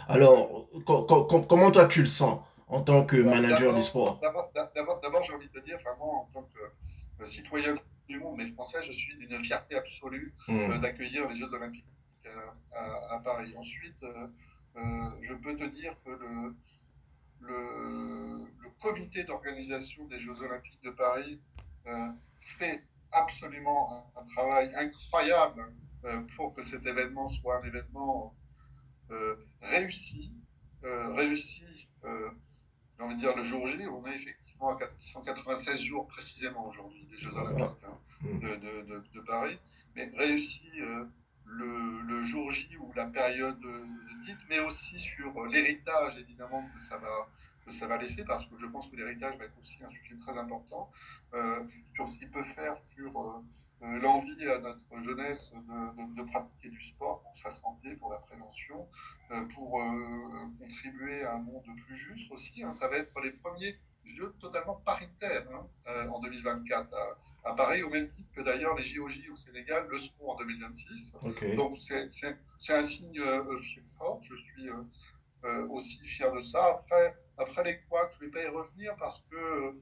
Alors, 0.08 0.68
comment 0.86 1.72
toi 1.72 1.88
tu 1.88 2.02
le 2.02 2.08
sens 2.08 2.42
en 2.68 2.82
tant 2.82 3.06
que 3.06 3.22
bah, 3.22 3.32
manager 3.32 3.74
du 3.74 3.82
sport? 3.82 4.20
D'abord, 4.20 4.52
j'ai 5.24 5.34
envie 5.34 5.48
de 5.48 5.54
te 5.54 5.60
dire, 5.60 5.76
enfin, 5.76 5.92
moi, 5.98 6.08
en 6.08 6.30
tant 6.34 6.44
que 6.44 7.26
citoyen 7.26 7.76
du 8.08 8.20
monde, 8.20 8.36
mais 8.38 8.46
français, 8.48 8.80
je 8.84 8.92
suis 8.92 9.16
d'une 9.18 9.40
fierté 9.40 9.76
absolue 9.76 10.34
hmm. 10.48 10.72
euh, 10.72 10.78
d'accueillir 10.78 11.28
les 11.30 11.36
Jeux 11.36 11.54
Olympiques 11.54 11.86
à, 12.74 13.20
Paris. 13.24 13.54
Ensuite, 13.58 14.04
euh, 14.04 14.28
euh, 14.78 15.10
je 15.22 15.34
peux 15.34 15.56
te 15.56 15.66
dire 15.66 15.96
que 16.06 16.12
le, 16.12 16.56
le, 17.40 18.48
comité 18.80 19.24
d'organisation 19.24 20.06
des 20.06 20.18
Jeux 20.18 20.42
Olympiques 20.42 20.82
de 20.84 20.90
Paris 20.90 21.40
fait 22.40 22.84
absolument 23.12 24.12
un, 24.16 24.24
travail 24.26 24.72
incroyable 24.76 25.64
pour 26.36 26.54
que 26.54 26.62
cet 26.62 26.86
événement 26.86 27.28
soit 27.28 27.58
un 27.58 27.64
événement 27.64 28.36
réussi, 29.62 30.32
réussi, 30.84 31.88
j'ai 33.02 33.06
envie 33.06 33.16
de 33.16 33.20
dire 33.20 33.36
le 33.36 33.42
jour 33.42 33.66
J, 33.66 33.88
on 33.88 34.06
est 34.06 34.14
effectivement 34.14 34.78
à 34.78 34.80
196 34.96 35.82
jours 35.82 36.08
précisément 36.08 36.68
aujourd'hui 36.68 37.04
des 37.08 37.18
Jeux 37.18 37.36
Olympiques 37.36 37.84
hein, 37.84 37.98
mm. 38.22 38.40
de, 38.40 39.20
Paris, 39.22 39.58
mais 39.96 40.08
réussi 40.18 40.70
euh, 40.80 41.06
le, 41.46 42.22
jour 42.22 42.52
J 42.52 42.70
ou 42.78 42.94
la 42.94 43.08
période 43.08 43.60
dite, 44.24 44.38
mais 44.50 44.60
aussi 44.60 45.00
sur 45.00 45.46
l'héritage 45.46 46.16
évidemment 46.18 46.64
que 46.76 46.80
ça 46.84 47.00
va 47.00 47.28
ça 47.68 47.88
va 47.88 47.98
laisser, 47.98 48.24
parce 48.26 48.46
que 48.46 48.58
je 48.58 48.66
pense 48.66 48.88
que 48.88 48.96
l'héritage 48.96 49.38
va 49.38 49.46
être 49.46 49.58
aussi 49.60 49.84
un 49.84 49.90
sujet 49.90 50.16
très 50.18 50.38
important 50.38 50.92
euh, 51.34 51.64
sur 51.96 52.08
ce 52.08 52.18
qu'il 52.18 52.30
peut 52.30 52.44
faire 52.44 52.78
sur 52.84 53.20
euh, 53.20 54.00
l'envie 54.00 54.48
à 54.48 54.60
notre 54.60 55.02
jeunesse 55.02 55.54
de, 55.54 56.16
de, 56.16 56.24
pratiquer 56.24 56.70
du 56.70 56.82
sport 56.82 57.22
pour 57.22 57.36
sa 57.36 57.50
santé, 57.50 57.96
pour 57.96 58.12
la 58.12 58.20
prévention, 58.20 58.88
pour 59.54 59.82
contribuer 60.60 61.24
à 61.24 61.36
un 61.36 61.40
monde 61.40 61.64
plus 61.86 61.96
juste 61.96 62.32
aussi. 62.32 62.64
Hein. 62.64 62.74
Ça 62.74 62.90
va 62.90 62.98
être 62.98 63.20
les 63.22 63.32
premiers 63.32 63.78
Jeux 64.06 64.34
totalement 64.40 64.76
paritaire 64.84 65.46
hein, 65.54 65.68
euh, 65.88 66.08
en 66.10 66.20
2024 66.20 66.90
à, 67.44 67.54
Paris, 67.54 67.84
au 67.84 67.90
même 67.90 68.10
titre 68.10 68.30
que 68.36 68.42
d'ailleurs 68.42 68.76
les 68.76 68.84
JOJ 68.84 69.30
au 69.32 69.36
Sénégal 69.36 69.88
le 69.90 69.98
seront 69.98 70.32
en 70.32 70.38
2026. 70.38 71.18
Donc 71.56 71.78
c'est 71.78 72.74
un 72.74 72.84
signe 72.84 73.20
euh, 73.20 73.58
fort, 73.98 74.20
je 74.22 74.36
suis 74.36 74.70
euh, 74.70 75.68
aussi 75.68 76.06
fier 76.08 76.32
de 76.34 76.42
ça. 76.42 76.78
Après, 76.80 77.16
après 77.42 77.64
les 77.64 77.80
quoi, 77.90 78.10
je 78.12 78.24
ne 78.24 78.26
vais 78.26 78.32
pas 78.32 78.44
y 78.44 78.48
revenir 78.48 78.96
parce 78.98 79.24
que 79.30 79.76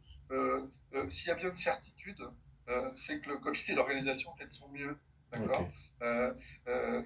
s'il 1.10 1.28
y 1.28 1.32
a 1.32 1.36
bien 1.36 1.50
une 1.50 1.58
certitude, 1.58 2.22
c'est 2.96 3.20
que 3.22 3.30
le 3.30 3.38
comité 3.38 3.76
d'organisation 3.76 4.32
fait 4.34 4.46
de 4.46 4.52
son 4.52 4.70
mieux. 4.70 4.98
D'accord? 5.32 5.68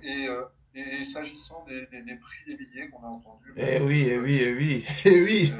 Et, 0.03 0.27
et, 0.75 1.03
s'agissant 1.03 1.63
des, 1.65 1.85
des, 1.87 2.15
prix 2.15 2.45
des 2.47 2.57
billets 2.57 2.89
qu'on 2.89 3.03
a 3.03 3.07
entendus. 3.07 3.53
Eh 3.57 3.79
oui, 3.79 4.07
eh 4.09 4.17
oui, 4.17 4.41
eh 4.41 4.53
oui, 4.53 4.85
eh 5.05 5.21
oui. 5.23 5.53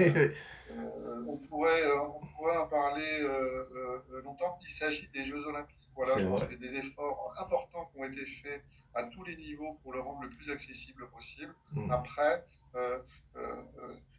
Euh, 0.72 1.24
on, 1.28 1.38
pourrait, 1.38 1.84
euh, 1.84 2.02
on 2.02 2.26
pourrait 2.28 2.58
en 2.58 2.68
parler 2.68 3.20
euh, 3.22 4.22
longtemps. 4.24 4.58
Il 4.62 4.70
s'agit 4.70 5.08
des 5.14 5.24
Jeux 5.24 5.46
Olympiques. 5.46 5.78
Voilà, 5.96 6.18
je 6.18 6.28
pense 6.28 6.44
qu'il 6.44 6.54
y 6.54 6.56
a 6.56 6.58
des 6.58 6.76
efforts 6.78 7.36
importants 7.40 7.86
qui 7.94 8.02
ont 8.02 8.06
été 8.06 8.26
faits 8.26 8.64
à 8.96 9.04
tous 9.04 9.24
les 9.24 9.36
niveaux 9.36 9.78
pour 9.84 9.94
le 9.94 10.02
rendre 10.02 10.24
le 10.24 10.30
plus 10.30 10.50
accessible 10.50 11.08
possible. 11.10 11.54
Hmm. 11.74 11.92
Après, 11.92 12.44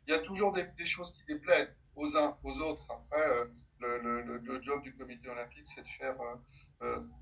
il 0.07 0.11
y 0.11 0.15
a 0.15 0.19
toujours 0.19 0.53
des, 0.53 0.67
choses 0.85 1.13
qui 1.13 1.23
déplaisent 1.33 1.77
aux 1.97 2.17
uns, 2.17 2.37
aux 2.43 2.61
autres. 2.61 2.87
Après, 2.91 3.49
le, 3.81 4.61
job 4.63 4.83
du 4.83 4.95
comité 4.95 5.29
olympique, 5.29 5.65
c'est 5.65 5.83
de 5.83 5.89
faire 5.99 6.15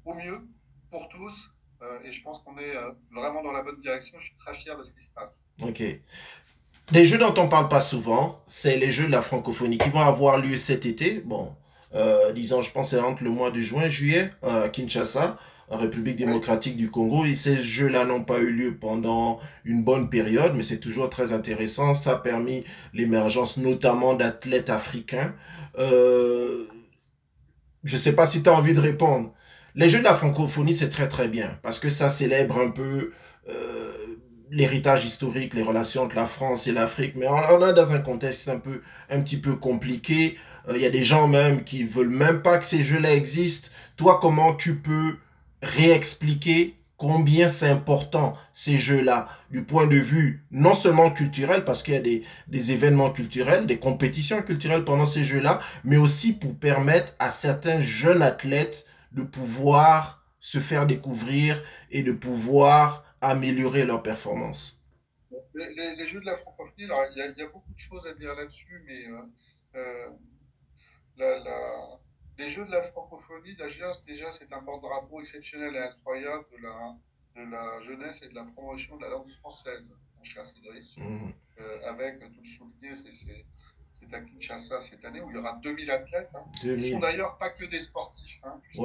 au 0.05 0.14
mieux 0.14 0.40
pour 0.90 1.09
tous. 1.09 1.53
et 2.05 2.12
je 2.12 2.23
pense 2.23 2.40
qu'on 2.40 2.57
est 2.59 2.75
vraiment 3.11 3.42
dans 3.42 3.53
la 3.53 3.62
bonne 3.62 3.79
direction. 3.79 4.18
Je 4.21 4.27
suis 4.27 4.37
très 4.37 4.55
fier 4.55 4.77
de 4.77 4.83
ce 4.83 4.95
qui 4.95 5.03
se 5.03 5.12
passe. 5.12 5.45
Ok. 5.61 5.83
Les 6.90 7.07
jeux 7.07 7.18
dont 7.18 7.35
on 7.38 7.49
parle 7.49 7.68
pas 7.68 7.81
souvent, 7.81 8.42
c'est 8.47 8.77
les 8.77 8.90
jeux 8.90 9.07
de 9.07 9.12
la 9.12 9.23
francophonie 9.23 9.79
qui 9.79 9.88
vont 9.88 10.01
avoir 10.01 10.38
lieu 10.38 10.57
cet 10.57 10.85
été. 10.85 11.21
Bon, 11.21 11.55
euh, 11.95 12.33
disons, 12.33 12.61
je 12.61 12.71
pense 12.71 12.90
c'est 12.90 13.01
entre 13.01 13.23
le 13.23 13.31
mois 13.31 13.51
de 13.51 13.61
juin, 13.61 13.88
juillet, 13.88 14.31
à 14.42 14.68
Kinshasa, 14.68 15.38
République 15.70 16.16
démocratique 16.16 16.77
du 16.77 16.90
Congo. 16.90 17.25
Et 17.25 17.35
ces 17.35 17.57
jeux-là 17.57 18.05
n'ont 18.05 18.25
pas 18.25 18.38
eu 18.38 18.53
lieu 18.53 18.75
pendant 18.75 19.40
une 19.64 19.83
bonne 19.83 20.11
période, 20.11 20.53
mais 20.55 20.62
c'est 20.62 20.81
toujours 20.81 21.11
très 21.11 21.33
intéressant. 21.33 21.94
Ça 21.94 22.12
a 22.12 22.16
permis 22.16 22.64
l'émergence 22.94 23.57
notamment 23.57 24.14
d'athlètes 24.14 24.70
africains. 24.70 25.35
Euh, 25.79 26.66
je 27.85 27.96
ne 27.96 28.01
sais 28.01 28.12
pas 28.12 28.27
si 28.27 28.42
tu 28.42 28.48
as 28.48 28.55
envie 28.55 28.75
de 28.75 28.81
répondre. 28.81 29.33
Les 29.75 29.88
jeux 29.88 30.01
de 30.01 30.05
la 30.05 30.14
francophonie, 30.14 30.75
c'est 30.75 30.90
très 30.90 31.09
très 31.09 31.29
bien, 31.29 31.59
parce 31.62 31.79
que 31.79 31.88
ça 31.88 32.11
célèbre 32.11 32.61
un 32.61 32.70
peu... 32.70 33.12
Euh, 33.48 33.92
l'héritage 34.53 35.05
historique, 35.05 35.55
les 35.55 35.62
relations 35.62 36.03
entre 36.03 36.14
la 36.14 36.27
France 36.27 36.66
et 36.66 36.72
l'Afrique, 36.72 37.14
mais 37.16 37.27
on, 37.27 37.66
est 37.66 37.72
dans 37.72 37.92
un 37.92 37.98
contexte 37.98 38.48
un, 38.48 38.59
peu, 38.59 38.83
un 39.11 39.20
petit 39.22 39.38
peu 39.38 39.57
compliqué. 39.57 40.38
Euh, 40.68 40.75
il 40.77 40.83
y 40.83 40.87
a 40.87 40.90
des 40.90 41.03
gens 41.03 41.27
même 41.27 41.64
qui 41.64 41.85
veulent 41.85 42.11
même 42.11 42.42
pas 42.42 42.59
que 42.59 42.66
ces 42.66 42.83
jeux-là 42.83 43.14
existent. 43.14 43.70
Toi, 43.96 44.18
comment 44.20 44.55
tu 44.55 44.77
peux 44.77 45.16
réexpliquer 45.62 46.77
combien 46.96 47.48
c'est 47.48 47.68
important 47.68 48.37
ces 48.53 48.77
jeux-là 48.77 49.29
du 49.51 49.64
point 49.64 49.87
de 49.87 49.96
vue 49.96 50.44
non 50.51 50.75
seulement 50.75 51.11
culturel, 51.11 51.64
parce 51.64 51.83
qu'il 51.83 51.94
y 51.94 51.96
a 51.96 52.01
des, 52.01 52.22
des, 52.46 52.70
événements 52.70 53.11
culturels, 53.11 53.66
des 53.66 53.79
compétitions 53.79 54.42
culturelles 54.42 54.85
pendant 54.85 55.07
ces 55.07 55.25
jeux-là, 55.25 55.61
mais 55.83 55.96
aussi 55.96 56.33
pour 56.33 56.57
permettre 56.57 57.14
à 57.18 57.31
certains 57.31 57.81
jeunes 57.81 58.22
athlètes 58.22 58.87
de 59.12 59.22
pouvoir 59.22 60.25
se 60.38 60.59
faire 60.59 60.87
découvrir 60.87 61.62
et 61.90 62.03
de 62.03 62.12
pouvoir 62.12 63.05
améliorer 63.20 63.85
leur 63.85 64.03
performance. 64.03 64.81
Les, 65.55 66.07
Jeux 66.07 66.20
de 66.20 66.27
la 66.27 66.35
francophonie, 66.35 66.85
il 66.85 67.35
y, 67.38 67.42
a 67.42 67.48
beaucoup 67.48 67.72
de 67.72 67.79
choses 67.79 68.07
à 68.07 68.14
dire 68.14 68.35
là-dessus, 68.35 68.83
mais 68.87 69.07
euh, 69.07 69.22
euh, 69.77 70.09
la, 71.16 72.01
les 72.38 72.49
Jeux 72.49 72.64
de 72.64 72.71
la 72.71 72.83
francophonie, 72.83 73.57
déjà, 73.57 73.92
c'est 74.31 74.53
un 74.53 74.62
porte-drapeau 74.62 75.21
exceptionnel 75.21 75.75
et 75.77 75.79
incroyable 75.79 76.45
de 76.53 76.62
la, 76.62 76.97
de 77.37 77.51
la 77.51 77.81
jeunesse 77.81 78.23
et 78.23 78.29
de 78.29 78.35
la 78.35 78.45
promotion 78.45 78.97
de 78.97 79.03
la 79.03 79.11
langue 79.11 79.29
française, 79.29 79.90
mon 80.16 80.25
cher 80.25 80.45
Cédric. 80.45 80.97
Mmh. 80.97 81.33
Euh, 81.61 81.88
avec, 81.88 82.18
tout 82.21 82.31
le 82.38 82.45
souligner, 82.45 82.95
c'est 83.90 84.14
à 84.14 84.21
Kinshasa 84.23 84.81
cette 84.81 85.05
année 85.05 85.21
où 85.21 85.31
il 85.31 85.37
y 85.37 85.38
aura 85.38 85.55
2000 85.62 85.90
athlètes. 85.90 86.31
Hein. 86.35 86.45
Ils 86.62 86.83
sont 86.83 86.99
d'ailleurs 86.99 87.37
pas 87.38 87.51
que 87.51 87.66
des 87.66 87.79
sportifs, 87.79 88.40
hein, 88.42 88.59
puisque 88.62 88.83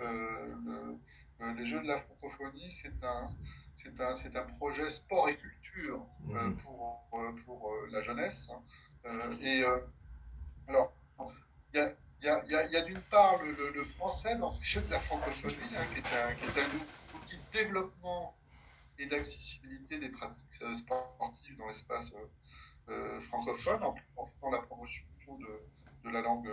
euh, 0.00 1.54
les 1.56 1.66
Jeux 1.66 1.80
de 1.80 1.86
la 1.86 1.96
francophonie, 1.96 2.70
c'est 2.70 3.02
un, 3.02 3.30
c'est 3.74 4.00
un, 4.00 4.14
c'est 4.14 4.36
un 4.36 4.44
projet 4.44 4.88
sport 4.88 5.28
et 5.28 5.36
culture 5.36 6.06
euh, 6.30 6.42
mhm. 6.42 6.56
pour, 6.56 7.08
euh, 7.14 7.32
pour 7.44 7.72
la 7.90 8.00
jeunesse. 8.00 8.50
et 9.40 9.64
alors, 10.68 10.94
il 11.74 11.94
y 12.22 12.28
a, 12.28 12.41
y 12.52 12.56
a, 12.56 12.66
y 12.68 12.76
a 12.76 12.82
d'une 12.82 13.00
part 13.02 13.42
le, 13.42 13.70
le, 13.70 13.82
français 13.84 14.36
dans 14.36 14.50
ces 14.50 14.64
Jeux 14.64 14.82
de 14.82 14.90
la 14.90 15.00
francophonie, 15.00 15.54
hein, 15.76 15.86
qui, 15.94 16.00
est 16.00 16.22
un, 16.22 16.34
qui 16.34 16.44
est 16.44 16.62
un 16.62 17.16
outil 17.16 17.36
de 17.36 17.58
développement 17.58 18.36
et 18.98 19.06
d'accessibilité 19.06 19.98
des 19.98 20.10
pratiques 20.10 20.42
sportives 20.74 21.56
dans 21.56 21.66
l'espace 21.66 22.12
francophone, 23.20 23.82
en, 23.82 23.94
en, 24.42 24.50
la 24.50 24.60
promotion 24.60 25.04
de, 25.28 25.60
de 26.04 26.10
la 26.10 26.20
langue 26.20 26.50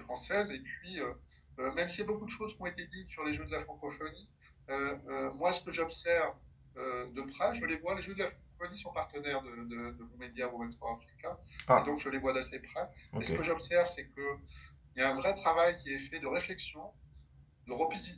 française. 0.00 0.50
Et 0.50 0.60
puis, 0.60 1.00
euh, 1.00 1.72
même 1.74 1.88
s'il 1.88 2.00
y 2.00 2.02
a 2.04 2.06
beaucoup 2.06 2.24
de 2.24 2.30
choses 2.30 2.54
qui 2.54 2.62
ont 2.62 2.66
été 2.66 2.86
dites 2.86 3.08
sur 3.08 3.24
les 3.24 3.32
Jeux 3.32 3.44
de 3.44 3.50
la 3.50 3.60
francophonie, 3.60 4.28
euh, 4.70 4.96
euh, 5.08 5.32
moi, 5.34 5.52
ce 5.52 5.62
que 5.62 5.72
j'observe 5.72 6.34
de 6.76 7.22
près. 7.22 7.54
Je 7.54 7.66
les 7.66 7.76
vois, 7.76 7.96
les 7.96 8.02
Jeux 8.02 8.14
de 8.14 8.20
la 8.20 8.28
francophonie 8.28 8.78
sont 8.78 8.92
partenaires 8.92 9.42
de, 9.42 9.50
de, 9.50 9.90
de 9.98 10.04
mon 10.04 10.16
média 10.16 10.48
Women's 10.48 10.74
Sport 10.74 10.92
Africa, 10.92 11.36
ah. 11.66 11.80
et 11.82 11.86
donc 11.86 11.98
je 11.98 12.08
les 12.08 12.18
vois 12.18 12.32
d'assez 12.32 12.60
près. 12.60 12.88
Et 13.18 13.24
ce 13.24 13.32
que 13.32 13.42
j'observe, 13.42 13.88
c'est 13.88 14.08
qu'il 14.98 15.04
y 15.04 15.06
a 15.06 15.12
un 15.12 15.14
vrai 15.14 15.32
travail 15.34 15.76
qui 15.76 15.92
est 15.92 15.98
fait 15.98 16.18
de 16.18 16.26
réflexion, 16.26 16.82
de, 17.68 17.72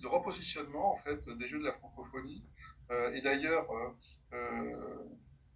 repositionnement 0.07 0.95
en 0.95 0.97
fait 0.97 1.29
des 1.29 1.47
Jeux 1.47 1.59
de 1.59 1.64
la 1.64 1.73
francophonie. 1.73 2.43
et 3.12 3.21
d'ailleurs, 3.21 3.69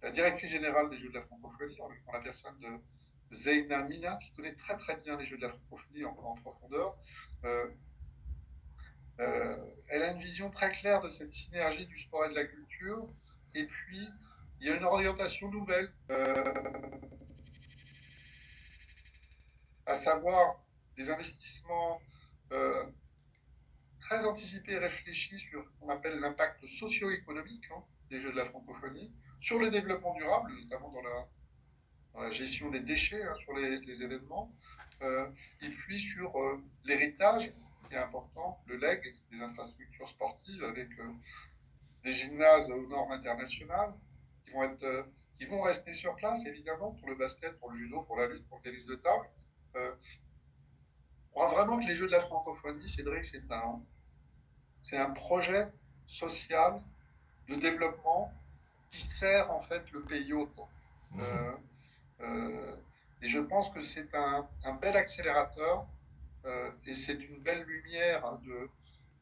la 0.03 0.11
directrice 0.11 0.51
générale 0.51 0.87
des 0.91 0.99
Jeux 0.99 1.09
de 1.09 1.15
la 1.15 1.21
francophonie, 1.21 1.81
en 1.81 2.11
la 2.13 2.19
personne 2.19 2.59
de 2.59 3.35
Zeina 3.35 3.81
Mina, 3.83 4.17
qui 4.17 4.31
connaît 4.33 4.53
très 4.53 4.77
très 4.77 4.97
bien 4.97 5.17
les 5.17 5.25
jeux 5.25 5.37
de 5.37 5.41
la 5.41 5.49
francophonie 5.49 6.05
en, 6.05 6.13
profondeur. 6.35 6.95
Euh, 7.43 7.71
euh, 9.19 9.57
elle 9.89 10.03
a 10.03 10.11
une 10.11 10.19
vision 10.19 10.51
très 10.51 10.71
claire 10.71 11.01
de 11.01 11.09
cette 11.09 11.31
synergie 11.31 11.87
du 11.87 11.97
sport 11.97 12.25
et 12.25 12.29
de 12.29 12.35
la 12.35 12.45
culture. 12.45 13.09
Et 13.55 13.65
puis, 13.65 14.07
il 14.59 14.67
y 14.67 14.71
a 14.71 14.75
une 14.75 14.83
orientation 14.83 15.49
nouvelle, 15.49 15.91
euh, 16.11 16.53
à 19.87 19.95
savoir 19.95 20.64
des 20.97 21.09
investissements 21.09 22.01
très 24.05 24.23
anticipés 24.25 24.73
et 24.73 24.77
réfléchis 24.77 25.39
sur 25.39 25.63
ce 25.63 25.67
qu'on 25.79 25.89
appelle 25.89 26.19
l'impact 26.19 26.65
socio-économique 26.65 27.65
hein, 27.71 27.83
des 28.09 28.19
Jeux 28.19 28.31
de 28.31 28.37
la 28.37 28.45
francophonie, 28.45 29.11
sur 29.39 29.57
le 29.59 29.69
développement 29.69 30.13
durable, 30.13 30.51
notamment 30.63 30.91
dans 30.91 31.01
la, 31.01 32.29
gestion 32.29 32.69
des 32.69 32.79
déchets 32.79 33.23
hein, 33.23 33.35
sur 33.35 33.53
les, 33.53 34.03
événements, 34.03 34.53
euh, 35.01 35.27
et 35.61 35.69
puis 35.69 35.99
sur 35.99 36.35
euh, 36.37 36.63
l'héritage 36.85 37.51
qui 37.89 37.95
est 37.95 37.97
important, 37.97 38.63
le 38.67 38.77
leg 38.77 39.01
des 39.31 39.41
infrastructures 39.41 40.07
sportives 40.07 40.63
avec 40.63 40.87
euh, 40.99 41.11
des 42.03 42.13
gymnases 42.13 42.71
aux 42.71 42.87
normes 42.87 43.11
internationales 43.11 43.93
qui 44.45 45.45
vont, 45.45 45.61
rester 45.61 45.91
sur 45.91 46.15
place, 46.15 46.45
évidemment, 46.45 46.91
pour 46.91 47.09
le 47.09 47.15
basket, 47.15 47.59
pour 47.59 47.71
le 47.71 47.77
judo, 47.77 48.03
pour 48.03 48.15
la 48.15 48.27
lutte, 48.27 48.47
pour 48.47 48.59
le 48.59 48.63
tennis 48.63 48.85
de 48.85 48.95
table. 48.95 49.27
Croit 51.35 51.49
vraiment 51.49 51.77
que 51.79 51.85
les 51.85 51.95
Jeux 51.95 52.07
de 52.07 52.11
la 52.11 52.21
francophonie, 52.21 52.87
Cédric, 52.87 53.25
c'est 53.25 53.51
un, 53.51 53.81
c'est 54.79 54.97
un 54.97 55.09
projet 55.11 55.67
social 56.05 56.81
de 57.49 57.55
développement 57.55 58.33
qui 58.89 59.05
sert 59.05 59.51
en 59.51 59.59
fait 59.59 59.83
le 59.91 60.01
pays 60.01 60.31
autre. 60.31 60.67
Mmh. 61.11 61.21
Euh, 62.21 62.75
et 63.21 63.27
je 63.27 63.39
pense 63.39 63.69
que 63.69 63.81
c'est 63.81 64.15
un, 64.15 64.47
bel 64.81 64.95
accélérateur 64.95 65.85
euh, 66.45 66.71
et 66.85 66.95
c'est 66.95 67.21
une 67.27 67.39
belle 67.39 67.63
lumière 67.63 68.39
de, 68.39 68.69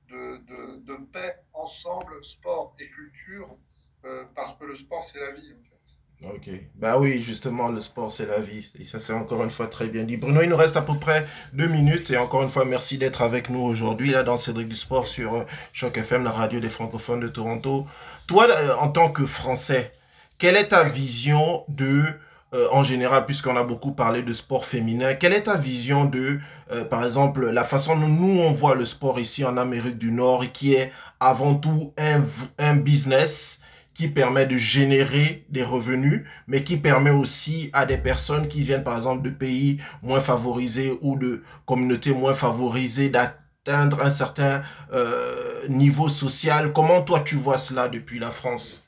de, 0.09 0.77
de, 0.81 0.95
paix 1.11 1.43
ensemble, 1.53 2.23
sport 2.23 2.75
et 2.79 2.87
culture, 2.87 3.57
euh, 4.05 4.25
parce 4.35 4.55
que 4.55 4.65
le 4.65 4.75
sport, 4.75 5.01
c'est 5.01 5.19
la 5.19 5.31
vie, 5.31 5.53
en 5.53 5.63
fait. 5.63 5.97
Ok, 6.25 6.49
bah 6.75 6.97
oui, 6.99 7.21
justement, 7.21 7.67
le 7.67 7.81
sport, 7.81 8.11
c'est 8.11 8.25
la 8.25 8.39
vie. 8.39 8.65
Et 8.79 8.83
ça, 8.83 8.99
c'est 8.99 9.11
encore 9.11 9.43
une 9.43 9.51
fois 9.51 9.67
très 9.67 9.87
bien 9.87 10.03
dit. 10.03 10.15
Bruno, 10.15 10.41
il 10.41 10.49
nous 10.49 10.55
reste 10.55 10.77
à 10.77 10.81
peu 10.81 10.97
près 10.97 11.27
deux 11.51 11.67
minutes. 11.67 12.11
Et 12.11 12.17
encore 12.17 12.43
une 12.43 12.49
fois, 12.49 12.63
merci 12.63 12.97
d'être 12.97 13.21
avec 13.21 13.49
nous 13.49 13.59
aujourd'hui, 13.59 14.11
là, 14.11 14.23
dans 14.23 14.37
Cédric 14.37 14.69
du 14.69 14.75
Sport 14.75 15.05
sur 15.05 15.45
Choc 15.73 15.97
FM, 15.97 16.23
la 16.23 16.31
radio 16.31 16.61
des 16.61 16.69
francophones 16.69 17.19
de 17.19 17.27
Toronto. 17.27 17.85
Toi, 18.27 18.47
en 18.79 18.87
tant 18.89 19.11
que 19.11 19.25
Français, 19.25 19.91
quelle 20.37 20.55
est 20.55 20.69
ta 20.69 20.83
vision 20.83 21.65
de 21.67 22.05
euh, 22.53 22.67
en 22.71 22.83
général, 22.83 23.25
puisqu'on 23.25 23.55
a 23.55 23.63
beaucoup 23.63 23.93
parlé 23.93 24.21
de 24.21 24.31
sport 24.31 24.65
féminin, 24.65 25.15
quelle 25.15 25.33
est 25.33 25.43
ta 25.43 25.57
vision 25.57 26.05
de, 26.05 26.39
euh, 26.71 26.85
par 26.85 27.03
exemple, 27.03 27.49
la 27.49 27.63
façon 27.63 27.97
dont 27.97 28.07
nous, 28.07 28.41
on 28.41 28.51
voit 28.51 28.75
le 28.75 28.85
sport 28.85 29.19
ici 29.19 29.43
en 29.43 29.57
Amérique 29.57 29.97
du 29.97 30.11
Nord, 30.11 30.45
qui 30.53 30.75
est 30.75 30.91
avant 31.19 31.55
tout 31.55 31.93
un, 31.97 32.23
un 32.59 32.75
business 32.75 33.59
qui 33.93 34.07
permet 34.07 34.45
de 34.45 34.57
générer 34.57 35.45
des 35.49 35.63
revenus, 35.63 36.25
mais 36.47 36.63
qui 36.63 36.77
permet 36.77 37.11
aussi 37.11 37.69
à 37.73 37.85
des 37.85 37.97
personnes 37.97 38.47
qui 38.47 38.61
viennent, 38.61 38.83
par 38.83 38.95
exemple, 38.95 39.23
de 39.23 39.29
pays 39.29 39.79
moins 40.01 40.21
favorisés 40.21 40.97
ou 41.01 41.17
de 41.17 41.43
communautés 41.65 42.13
moins 42.13 42.33
favorisées 42.33 43.09
d'atteindre 43.09 44.01
un 44.01 44.09
certain 44.09 44.63
euh, 44.93 45.67
niveau 45.69 46.09
social. 46.09 46.73
Comment 46.73 47.01
toi, 47.01 47.19
tu 47.19 47.35
vois 47.35 47.57
cela 47.57 47.87
depuis 47.87 48.19
la 48.19 48.31
France, 48.31 48.87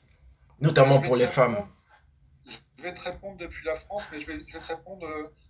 notamment 0.60 1.00
pour 1.00 1.16
les 1.16 1.26
femmes 1.26 1.56
je 2.78 2.82
vais 2.82 2.92
te 2.92 3.00
répondre 3.00 3.36
depuis 3.38 3.64
la 3.64 3.74
France, 3.74 4.04
mais 4.12 4.18
je 4.18 4.26
vais, 4.26 4.38
je 4.46 4.52
vais 4.52 4.58
te 4.58 4.66
répondre. 4.66 5.06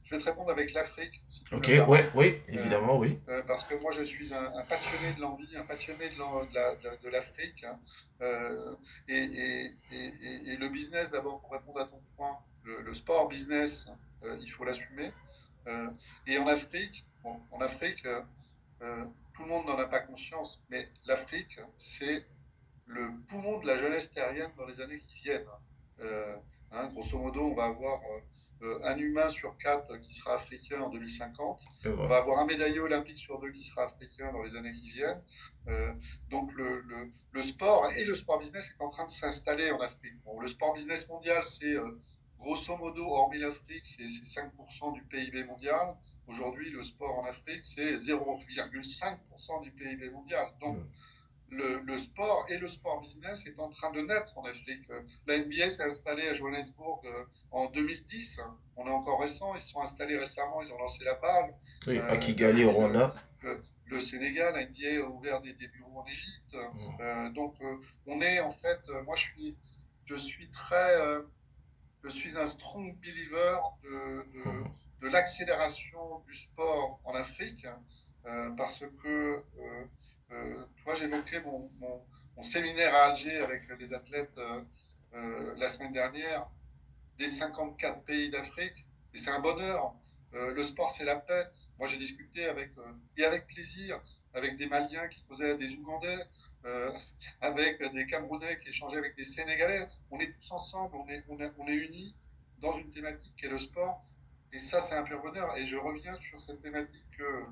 Je 0.06 0.14
vais 0.14 0.20
te 0.20 0.26
répondre 0.28 0.50
avec 0.52 0.72
l'Afrique. 0.72 1.20
ok, 1.50 1.68
ouais, 1.88 2.10
oui, 2.14 2.40
évidemment, 2.46 2.96
oui. 2.96 3.18
Euh, 3.28 3.42
parce 3.42 3.64
que 3.64 3.74
moi, 3.74 3.90
je 3.90 4.04
suis 4.04 4.32
un, 4.32 4.62
passionné 4.68 5.12
de 5.14 5.20
l'envie, 5.20 5.56
un 5.56 5.64
passionné 5.64 6.08
de 6.10 7.08
l'Afrique. 7.08 7.64
Hein. 7.64 7.80
Euh, 8.20 8.76
et, 9.08 9.16
et, 9.16 9.72
et, 9.90 10.52
et, 10.52 10.56
le 10.58 10.68
business, 10.68 11.10
d'abord, 11.10 11.40
pour 11.40 11.50
répondre 11.50 11.80
à 11.80 11.86
ton 11.86 12.00
point, 12.16 12.38
le, 12.62 12.94
sport 12.94 13.26
business, 13.26 13.88
euh, 14.22 14.38
il 14.40 14.48
faut 14.48 14.64
l'assumer. 14.64 15.12
et 16.28 16.38
en 16.38 16.46
Afrique, 16.46 17.04
bon, 17.24 17.40
en 17.50 17.60
Afrique, 17.60 18.04
tout 18.80 19.42
le 19.42 19.48
monde 19.48 19.66
n'en 19.66 19.76
a 19.76 19.86
pas 19.86 19.98
conscience, 19.98 20.62
mais 20.70 20.84
l'Afrique, 21.06 21.58
c'est 21.76 22.24
le 22.86 23.10
poumon 23.28 23.58
de 23.58 23.66
la 23.66 23.76
jeunesse 23.76 24.12
terrienne 24.12 24.52
dans 24.56 24.66
les 24.66 24.80
années 24.80 25.00
qui 25.00 25.24
viennent. 25.24 25.50
Hein, 26.70 26.88
grosso 26.92 27.18
modo, 27.18 27.40
on 27.40 27.54
va 27.56 27.64
avoir 27.64 28.00
euh, 28.62 28.78
un 28.84 28.96
humain 28.96 29.28
sur 29.28 29.56
quatre 29.58 29.98
qui 29.98 30.14
sera 30.14 30.34
africain 30.34 30.80
en 30.80 30.88
2050. 30.88 31.62
On 31.84 32.06
va 32.06 32.16
avoir 32.16 32.38
un 32.38 32.46
médaillé 32.46 32.80
olympique 32.80 33.18
sur 33.18 33.38
deux 33.38 33.50
qui 33.50 33.62
sera 33.62 33.84
africain 33.84 34.32
dans 34.32 34.42
les 34.42 34.56
années 34.56 34.72
qui 34.72 34.90
viennent. 34.90 35.22
Euh, 35.68 35.92
donc 36.30 36.52
le, 36.54 36.82
le, 37.32 37.42
sport 37.42 37.90
et 37.96 38.04
le 38.04 38.14
sport 38.14 38.38
business 38.38 38.70
est 38.70 38.82
en 38.82 38.88
train 38.88 39.04
de 39.04 39.10
s'installer 39.10 39.70
en 39.72 39.80
Afrique. 39.80 40.14
le 40.40 40.46
sport 40.46 40.72
business 40.74 41.06
mondial, 41.08 41.42
c'est 41.44 41.74
euh, 41.74 42.00
grosso 42.38 42.76
modo, 42.78 43.04
hormis 43.04 43.38
l'Afrique, 43.38 43.86
c'est 43.86 44.06
5% 44.06 44.94
du 44.94 45.02
PIB 45.02 45.44
mondial. 45.44 45.94
Aujourd'hui, 46.26 46.70
le 46.70 46.82
sport 46.82 47.18
en 47.18 47.26
Afrique, 47.26 47.64
c'est 47.64 47.96
0,5% 47.96 49.62
du 49.62 49.70
PIB 49.70 50.10
mondial. 50.10 50.46
Donc, 50.60 50.78
le, 51.50 51.98
sport 51.98 52.46
et 52.48 52.58
le 52.58 52.68
sport 52.68 53.00
business 53.00 53.46
est 53.46 53.58
en 53.58 53.68
train 53.68 53.92
de 53.92 54.00
naître 54.00 54.36
en 54.36 54.44
Afrique. 54.44 54.82
La 55.26 55.38
NBA 55.38 55.70
s'est 55.70 55.84
installée 55.84 56.26
à 56.28 56.34
Johannesburg 56.34 57.02
euh, 57.04 57.24
en 57.50 57.66
2010. 57.70 58.40
On 58.76 58.86
est 58.86 58.90
encore 58.90 59.20
récent. 59.20 59.54
Ils 59.54 59.60
se 59.60 59.68
sont 59.68 59.80
installés 59.80 60.16
récemment. 60.16 60.62
Ils 60.62 60.72
ont 60.72 60.78
lancé 60.78 61.04
la 61.04 61.14
balle. 61.14 61.54
Oui, 61.86 61.98
à 61.98 62.16
Kigali, 62.16 62.64
au 62.64 62.72
Rwanda. 62.72 63.14
Le, 63.88 64.00
Sénégal, 64.00 64.52
la 64.54 64.66
NBA 64.66 65.06
a 65.06 65.08
ouvert 65.08 65.40
des, 65.40 65.52
bureaux 65.52 66.00
en 66.00 66.06
Égypte. 66.06 66.54
Mmh. 66.54 67.00
Euh, 67.00 67.30
donc, 67.30 67.54
euh, 67.62 67.76
on 68.06 68.20
est 68.20 68.40
en 68.40 68.50
fait. 68.50 68.80
moi, 69.04 69.14
je 69.14 69.22
suis, 69.22 69.56
je 70.04 70.16
suis 70.16 70.50
très. 70.50 71.20
je 72.02 72.10
suis 72.10 72.36
un 72.36 72.46
strong 72.46 72.98
believer 73.00 73.58
de, 73.84 74.26
de, 74.34 74.48
mmh. 74.48 74.64
de 75.02 75.08
l'accélération 75.08 76.20
du 76.26 76.34
sport 76.34 77.00
en 77.04 77.14
Afrique 77.14 77.66
parce 78.56 78.84
que 79.02 79.42
euh, 79.58 79.84
toi, 80.28 80.94
j'évoquais 80.94 81.42
mon, 81.42 81.70
séminaire 82.42 82.94
à 82.94 83.06
Alger 83.06 83.38
avec 83.38 83.62
les 83.78 83.92
athlètes 83.94 84.36
euh, 84.38 84.60
euh, 85.14 85.54
la 85.56 85.68
semaine 85.68 85.92
dernière, 85.92 86.50
des 87.18 87.26
54 87.26 88.02
pays 88.04 88.30
d'Afrique, 88.30 88.86
et 89.14 89.18
c'est 89.18 89.30
un 89.30 89.40
bonheur. 89.40 89.94
le 90.32 90.62
sport, 90.62 90.90
c'est 90.90 91.04
la 91.04 91.16
paix. 91.16 91.46
Moi, 91.78 91.88
j'ai 91.88 91.96
discuté 91.96 92.46
avec, 92.46 92.72
et 93.16 93.24
avec 93.24 93.46
plaisir 93.46 94.02
avec 94.34 94.58
des 94.58 94.66
Maliens 94.66 95.08
qui 95.08 95.22
posaient 95.24 95.56
des 95.56 95.74
Ougandais, 95.76 96.24
avec 97.40 97.82
des 97.92 98.06
Camerounais 98.06 98.58
qui 98.60 98.68
échangeaient 98.68 98.98
avec 98.98 99.16
des 99.16 99.24
Sénégalais. 99.24 99.86
On 100.10 100.18
est 100.20 100.30
tous 100.30 100.50
ensemble, 100.52 100.96
on 100.96 101.08
est, 101.08 101.24
on 101.28 101.38
on 101.58 101.68
est 101.68 101.76
unis 101.76 102.14
dans 102.58 102.76
une 102.78 102.90
thématique 102.90 103.34
qui 103.36 103.46
est 103.46 103.50
le 103.50 103.58
sport. 103.58 104.04
Et 104.52 104.58
ça, 104.58 104.80
c'est 104.80 104.94
un 104.94 105.02
pur 105.02 105.22
bonheur. 105.22 105.56
Et 105.56 105.64
je 105.64 105.76
reviens 105.76 106.14
sur 106.16 106.40
cette 106.40 106.60
thématique 106.60 107.04
que 107.16 107.44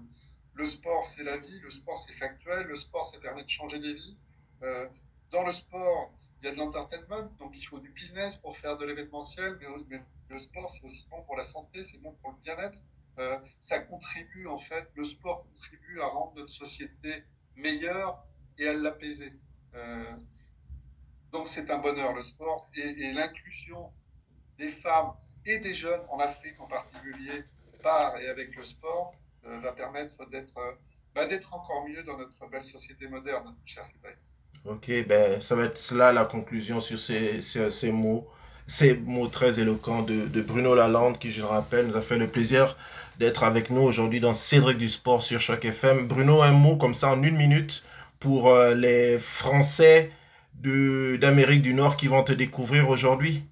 le 0.55 0.65
sport, 0.65 1.05
c'est 1.07 1.25
la 1.25 1.37
vie, 1.39 1.59
le 1.61 1.71
sport, 1.71 1.99
c'est 1.99 2.13
factuel, 2.13 2.67
le 2.67 2.75
sport, 2.75 3.07
ça 3.07 3.19
permet 3.19 3.43
de 3.43 3.49
changer 3.49 3.79
des 3.79 3.95
vies. 3.95 4.17
Euh, 4.63 4.89
dans 5.31 5.45
le 5.45 5.53
sport, 5.53 6.13
il 6.41 6.47
y 6.47 6.49
a 6.49 6.53
de 6.53 6.59
l'entertainment, 6.59 7.31
donc 7.39 7.57
il 7.57 7.63
faut 7.63 7.81
du 7.81 7.91
business 7.91 8.37
pour 8.37 8.57
faire 8.57 8.77
de 8.77 8.85
l'événementiel, 8.85 9.59
mais, 9.89 10.01
le 10.31 10.39
sport, 10.39 10.71
c'est 10.71 10.85
aussi 10.85 11.07
bon 11.11 11.23
pour 11.23 11.37
la 11.37 11.43
santé, 11.43 11.83
c'est 11.83 11.99
bon 11.99 12.13
pour 12.23 12.31
le 12.31 12.37
bien-être. 12.39 12.79
Euh, 13.19 13.39
ça 13.61 13.79
contribue, 13.81 14.47
en 14.47 14.59
fait, 14.59 14.91
le 14.95 15.05
sport 15.05 15.45
contribue 15.45 16.01
à 16.01 16.07
rendre 16.07 16.35
notre 16.37 16.53
société 16.53 17.25
meilleure 17.57 18.25
et 18.59 18.69
à 18.69 18.73
l'apaiser. 18.73 19.33
Euh, 19.75 20.17
donc 21.33 21.49
c'est 21.49 21.69
un 21.71 21.79
bonheur, 21.79 22.13
le 22.15 22.23
sport, 22.23 22.71
et, 22.77 23.13
l'inclusion 23.13 23.93
des 24.57 24.69
femmes 24.69 25.13
et 25.45 25.59
des 25.59 25.75
jeunes 25.75 26.01
en 26.09 26.19
Afrique 26.21 26.59
en 26.61 26.69
particulier 26.69 27.45
par 27.83 28.17
et 28.19 28.29
avec 28.29 28.55
le 28.57 28.63
sport, 28.63 29.15
va 29.63 29.73
permettre 29.73 30.29
d'être 30.31 30.57
euh, 30.59 30.73
bah, 31.15 31.27
d'être 31.27 31.55
encore 31.55 31.87
mieux 31.89 32.03
dans 32.03 32.19
notre 32.19 32.49
belle 32.49 32.65
société 32.65 33.07
moderne, 33.09 33.55
cher 33.65 33.85
Cédric. 33.85 34.17
Ok, 34.65 34.91
ben, 35.07 35.41
ça 35.41 35.55
va 35.55 35.65
être 35.65 35.79
cela 35.79 36.13
la 36.13 36.25
conclusion 36.25 36.81
sur 36.81 36.99
ces, 36.99 37.41
ces, 37.41 37.93
mots, 37.93 38.27
ces 38.67 38.97
mots 38.97 39.29
très 39.29 39.61
éloquents 39.61 40.03
de, 40.03 40.27
de, 40.27 40.43
Bruno 40.43 40.75
Lalande, 40.75 41.19
qui, 41.19 41.31
je 41.31 41.41
le 41.41 41.47
rappelle, 41.47 41.89
nous 41.89 41.97
a 41.97 42.01
fait 42.01 42.19
le 42.19 42.29
plaisir 42.29 42.77
d'être 43.19 43.45
avec 43.45 43.71
nous 43.71 43.83
aujourd'hui 43.83 44.21
dans 44.21 44.33
Cédric 44.33 44.79
du 44.79 44.89
Sport 44.89 45.23
sur 45.23 45.41
Choc 45.41 45.65
FM. 45.65 46.09
Bruno, 46.09 46.43
un 46.43 46.53
mot 46.53 46.77
comme 46.77 46.95
ça 46.95 47.11
en 47.11 47.23
une 47.23 47.37
minute 47.37 47.85
pour 48.19 48.49
euh, 48.49 48.75
les 48.75 49.19
Français 49.19 50.11
d'Amérique 50.55 51.63
du 51.63 51.75
Nord 51.75 51.97
qui 51.97 52.09
vont 52.09 52.25
te 52.25 52.33
découvrir 52.33 52.89
aujourd'hui? 52.89 53.45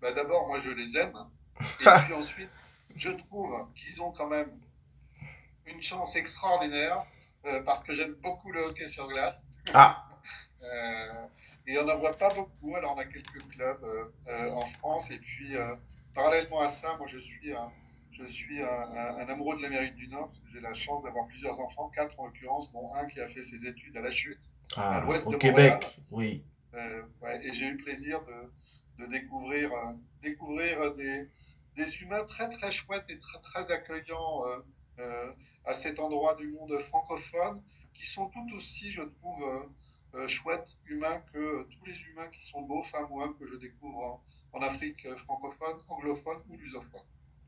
Bah 0.00 0.12
D'abord, 0.12 0.46
moi, 0.48 0.58
je 0.58 0.70
les 0.70 0.96
aime. 0.96 1.16
Et 1.80 1.84
puis 2.04 2.14
ensuite, 2.14 2.50
je 2.94 3.10
trouve 3.10 3.52
qu'ils 3.74 4.02
ont 4.02 4.12
quand 4.12 4.28
même 4.28 4.50
une 5.66 5.82
chance 5.82 6.16
extraordinaire 6.16 7.06
euh, 7.46 7.62
parce 7.62 7.82
que 7.82 7.94
j'aime 7.94 8.14
beaucoup 8.22 8.50
le 8.50 8.60
hockey 8.60 8.86
sur 8.86 9.08
glace. 9.08 9.46
Ah. 9.72 10.02
Euh, 10.62 11.26
et 11.68 11.78
on 11.78 11.84
n'en 11.84 11.96
voit 11.98 12.16
pas 12.16 12.34
beaucoup. 12.34 12.74
Alors, 12.74 12.96
on 12.96 12.98
a 12.98 13.04
quelques 13.04 13.46
clubs 13.50 13.84
euh, 13.84 14.50
en 14.50 14.66
France. 14.66 15.12
Et 15.12 15.18
puis, 15.18 15.54
parallèlement 16.12 16.60
à 16.60 16.66
ça, 16.66 16.96
moi, 16.96 17.06
je 17.06 17.18
suis 17.18 17.54
un, 17.54 17.70
je 18.10 18.24
suis 18.24 18.62
un, 18.62 19.28
amoureux 19.28 19.58
de 19.58 19.62
l'Amérique 19.62 19.94
du 19.94 20.08
Nord 20.08 20.26
parce 20.26 20.38
que 20.38 20.48
j'ai 20.52 20.60
la 20.60 20.72
chance 20.72 21.04
d'avoir 21.04 21.28
plusieurs 21.28 21.60
enfants, 21.60 21.88
quatre 21.90 22.18
en 22.18 22.26
l'occurrence, 22.26 22.72
dont 22.72 22.92
un 22.94 23.06
qui 23.06 23.20
a 23.20 23.28
fait 23.28 23.42
ses 23.42 23.64
études 23.66 23.96
à 23.96 24.00
la 24.00 24.10
chute, 24.10 24.50
à 24.76 24.96
ah, 24.96 25.00
l'ouest 25.04 25.28
de 25.28 25.36
Québec, 25.36 26.00
Oui. 26.10 26.42
et 26.74 27.52
j'ai 27.52 27.66
eu 27.66 27.72
le 27.76 27.84
plaisir 27.84 28.20
de, 28.22 29.04
de 29.04 29.08
découvrir, 29.08 29.70
découvrir 30.22 30.94
des, 30.94 31.30
des, 31.76 31.96
humains 31.98 32.24
très 32.24 32.48
très 32.48 32.72
chouettes 32.72 33.06
et 33.08 33.18
très, 33.18 33.38
très 33.40 33.70
accueillants 33.70 34.42
à 35.66 35.72
cet 35.72 35.98
endroit 35.98 36.34
du 36.36 36.48
monde 36.48 36.78
francophone, 36.78 37.62
qui 37.96 38.06
sont 38.06 38.28
tout 38.28 38.46
aussi, 38.54 38.90
je 38.90 39.02
trouve, 39.02 39.42
euh, 39.42 40.20
euh, 40.20 40.28
chouettes, 40.28 40.76
humains, 40.86 41.18
que 41.32 41.64
tous 41.64 41.84
les 41.86 42.00
humains 42.08 42.28
qui 42.28 42.44
sont 42.44 42.62
beaux, 42.62 42.82
femmes 42.82 43.06
ou 43.10 43.20
hommes, 43.22 43.36
que 43.38 43.46
je 43.46 43.56
découvre 43.56 44.20
en, 44.52 44.62
Afrique 44.62 45.06
francophone, 45.16 45.76
anglophone 45.88 46.38
ou 46.48 46.56
lusophone. 46.56 47.02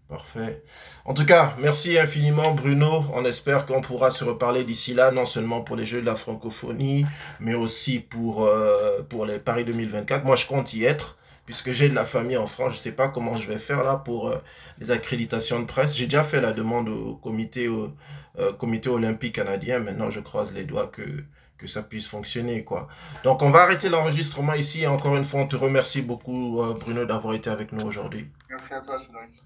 Parfait. 0.09 0.63
En 1.07 1.15
tout 1.15 1.25
cas, 1.25 1.55
merci 1.59 1.99
infiniment 1.99 2.55
Bruno. 2.55 3.05
On 3.15 3.25
espère 3.25 3.65
qu'on 3.65 3.81
pourra 3.81 4.11
se 4.11 4.25
reparler 4.25 4.65
d'ici 4.65 4.93
là, 4.93 5.11
non 5.11 5.25
seulement 5.25 5.63
pour 5.63 5.77
les 5.77 5.87
Jeux 5.87 6.03
de 6.03 6.07
la 6.07 6.17
francophonie, 6.17 7.07
mais 7.41 7.55
aussi 7.55 7.99
pour, 7.99 8.45
euh, 8.45 9.03
pour 9.03 9.25
les 9.25 9.39
Paris 9.39 9.65
2024. 9.65 10.25
Moi, 10.25 10.37
je 10.37 10.47
compte 10.47 10.75
y 10.75 10.85
être 10.85 11.18
puisque 11.49 11.73
j'ai 11.73 11.89
de 11.89 11.95
la 11.95 12.05
famille 12.05 12.37
en 12.37 12.47
France, 12.47 12.73
je 12.73 12.77
ne 12.77 12.83
sais 12.83 12.93
pas 12.93 13.09
comment 13.09 13.35
je 13.39 13.49
vais 13.49 13.59
faire 13.59 13.83
là 13.83 13.97
pour 13.97 14.29
euh, 14.29 14.37
les 14.81 14.91
accréditations 14.91 15.59
de 15.61 15.65
presse. 15.65 15.97
J'ai 15.97 16.05
déjà 16.05 16.23
fait 16.23 16.43
la 16.43 16.53
demande 16.53 16.91
au 16.91 17.15
comité, 17.15 17.67
euh, 17.67 18.91
olympique 18.91 19.37
canadien. 19.37 19.79
Maintenant, 19.79 20.11
je 20.11 20.21
croise 20.21 20.53
les 20.53 20.65
doigts 20.65 20.89
que, 20.89 21.25
que 21.57 21.67
ça 21.67 21.83
puisse 21.83 22.07
fonctionner. 22.07 22.65
quoi. 22.65 22.87
Donc, 23.25 23.41
on 23.41 23.49
va 23.49 23.61
arrêter 23.61 23.89
l'enregistrement 23.89 24.53
ici. 24.53 24.87
Encore 24.87 25.17
une 25.17 25.25
fois, 25.25 25.41
on 25.41 25.47
te 25.47 25.57
remercie 25.57 26.03
beaucoup, 26.03 26.61
euh, 26.61 26.75
Bruno, 26.75 27.07
d'avoir 27.07 27.33
été 27.33 27.49
avec 27.49 27.73
nous 27.73 27.87
aujourd'hui. 27.87 28.29
Merci 28.51 28.75
à 28.75 28.83
toi, 28.83 28.99
Cédric. 28.99 29.43